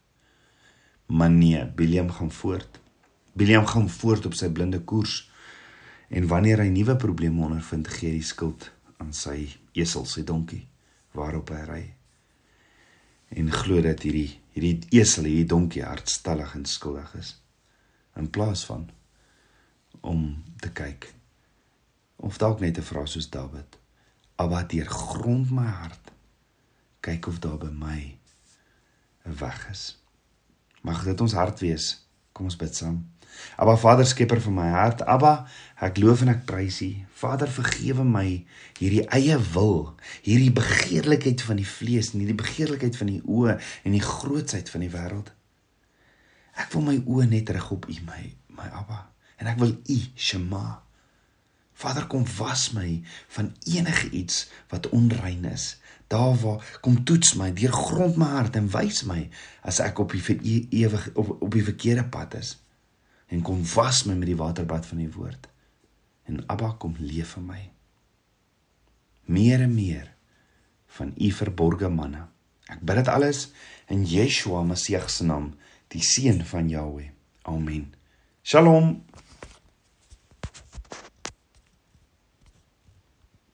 Maar 1.11 1.29
nee, 1.29 1.59
Biliam 1.75 2.09
gaan 2.11 2.31
voort. 2.31 2.79
Biliam 3.37 3.65
gaan 3.67 3.89
voort 3.89 4.25
op 4.25 4.35
sy 4.37 4.49
blinde 4.49 4.79
koers 4.87 5.21
en 6.09 6.27
wanneer 6.31 6.63
hy 6.63 6.69
nuwe 6.71 6.95
probleme 6.99 7.43
ondervind, 7.45 7.87
gee 7.87 8.15
hy 8.15 8.23
skuld 8.25 8.71
aan 8.99 9.13
sy 9.15 9.45
esel, 9.77 10.07
sy 10.07 10.23
donkie 10.27 10.65
waarop 11.15 11.51
hy 11.53 11.61
ry. 11.67 11.83
En 13.37 13.51
glo 13.51 13.83
dat 13.83 14.03
hierdie 14.07 14.41
hierdie 14.51 14.99
esel, 14.99 15.29
hierdie 15.29 15.47
donkie 15.47 15.85
hartstallig 15.85 16.57
en 16.57 16.67
skuldig 16.67 17.13
is 17.19 17.35
in 18.19 18.27
plaas 18.27 18.65
van 18.67 18.89
om 20.03 20.25
te 20.59 20.71
kyk 20.75 21.07
of 22.21 22.37
dalk 22.37 22.59
net 22.59 22.77
'n 22.77 22.89
vraag 22.91 23.07
soos 23.07 23.29
Dawid. 23.29 23.77
Abba 24.35 24.63
deur 24.63 24.85
grond 24.85 25.49
my 25.51 25.67
hart 25.67 26.11
kyk 27.01 27.27
of 27.27 27.39
daar 27.41 27.57
by 27.57 27.71
my 27.73 28.17
'n 29.25 29.37
weg 29.37 29.69
is. 29.69 29.97
Mag 30.81 31.03
dit 31.03 31.21
ons 31.21 31.33
hart 31.33 31.59
wees. 31.59 32.05
Kom 32.31 32.45
ons 32.45 32.55
bid 32.55 32.75
saam. 32.75 33.09
Abba 33.55 33.77
Vader 33.77 34.05
skepper 34.05 34.41
van 34.41 34.53
my 34.53 34.69
hart, 34.69 35.01
Abba, 35.01 35.47
ek 35.79 35.97
loof 35.97 36.21
en 36.21 36.27
ek 36.27 36.45
prys 36.45 36.81
U. 36.81 37.05
Vader, 37.13 37.47
vergewe 37.47 38.03
my 38.03 38.45
hierdie 38.77 39.07
eie 39.07 39.39
wil, 39.53 39.95
hierdie 40.21 40.51
begeerlikheid 40.51 41.41
van 41.41 41.55
die 41.55 41.67
vlees 41.67 42.11
hierdie 42.11 42.35
begeerlikheid 42.35 42.97
van 42.97 43.07
die 43.07 43.21
oë 43.25 43.59
en 43.83 43.91
die 43.91 44.03
grootsheid 44.03 44.69
van 44.69 44.81
die 44.81 44.89
wêreld. 44.89 45.31
Ek 46.53 46.73
wil 46.73 46.81
my 46.81 46.97
oë 47.05 47.29
net 47.29 47.49
rig 47.49 47.71
op 47.71 47.87
U, 47.87 47.97
my 48.05 48.35
my 48.47 48.67
Abba, 48.75 49.09
en 49.37 49.47
ek 49.47 49.57
wil 49.57 49.77
U 49.79 49.99
Shema. 50.15 50.81
Vader, 51.81 52.05
kom 52.07 52.25
was 52.37 52.71
my 52.77 53.01
van 53.33 53.55
enige 53.65 54.09
iets 54.09 54.49
wat 54.69 54.89
onrein 54.89 55.45
is. 55.49 55.79
Daar 56.07 56.35
waar 56.41 56.77
kom 56.81 57.03
toets 57.03 57.33
my, 57.39 57.53
deurgrond 57.53 58.19
my 58.19 58.27
hart 58.35 58.55
en 58.59 58.69
wys 58.69 59.03
my 59.07 59.29
as 59.65 59.79
ek 59.81 59.99
op 60.03 60.13
die 60.13 60.21
e-, 60.37 60.67
ewig 60.83 61.09
op, 61.15 61.37
op 61.41 61.51
die 61.55 61.63
verkeerde 61.65 62.05
pad 62.05 62.35
is. 62.37 62.57
En 63.31 63.41
kom 63.41 63.63
was 63.73 64.03
my 64.05 64.13
met 64.19 64.29
die 64.29 64.37
waterbad 64.37 64.85
van 64.85 65.01
die 65.01 65.11
woord. 65.11 65.47
En 66.29 66.43
Abba 66.51 66.75
kom 66.77 66.97
leef 66.99 67.33
vir 67.37 67.45
my. 67.47 67.61
Meer 69.31 69.63
en 69.63 69.73
meer 69.73 70.11
van 70.97 71.13
u 71.15 71.31
verborgde 71.31 71.89
manne. 71.89 72.27
Ek 72.71 72.83
bid 72.83 73.01
dit 73.01 73.09
alles 73.11 73.47
in 73.91 74.03
Yeshua 74.07 74.61
Messie 74.67 74.99
se 75.07 75.25
naam, 75.25 75.53
die 75.91 76.03
seun 76.03 76.43
van 76.45 76.69
Jahweh. 76.69 77.09
Amen. 77.47 77.93
Shalom. 78.43 79.01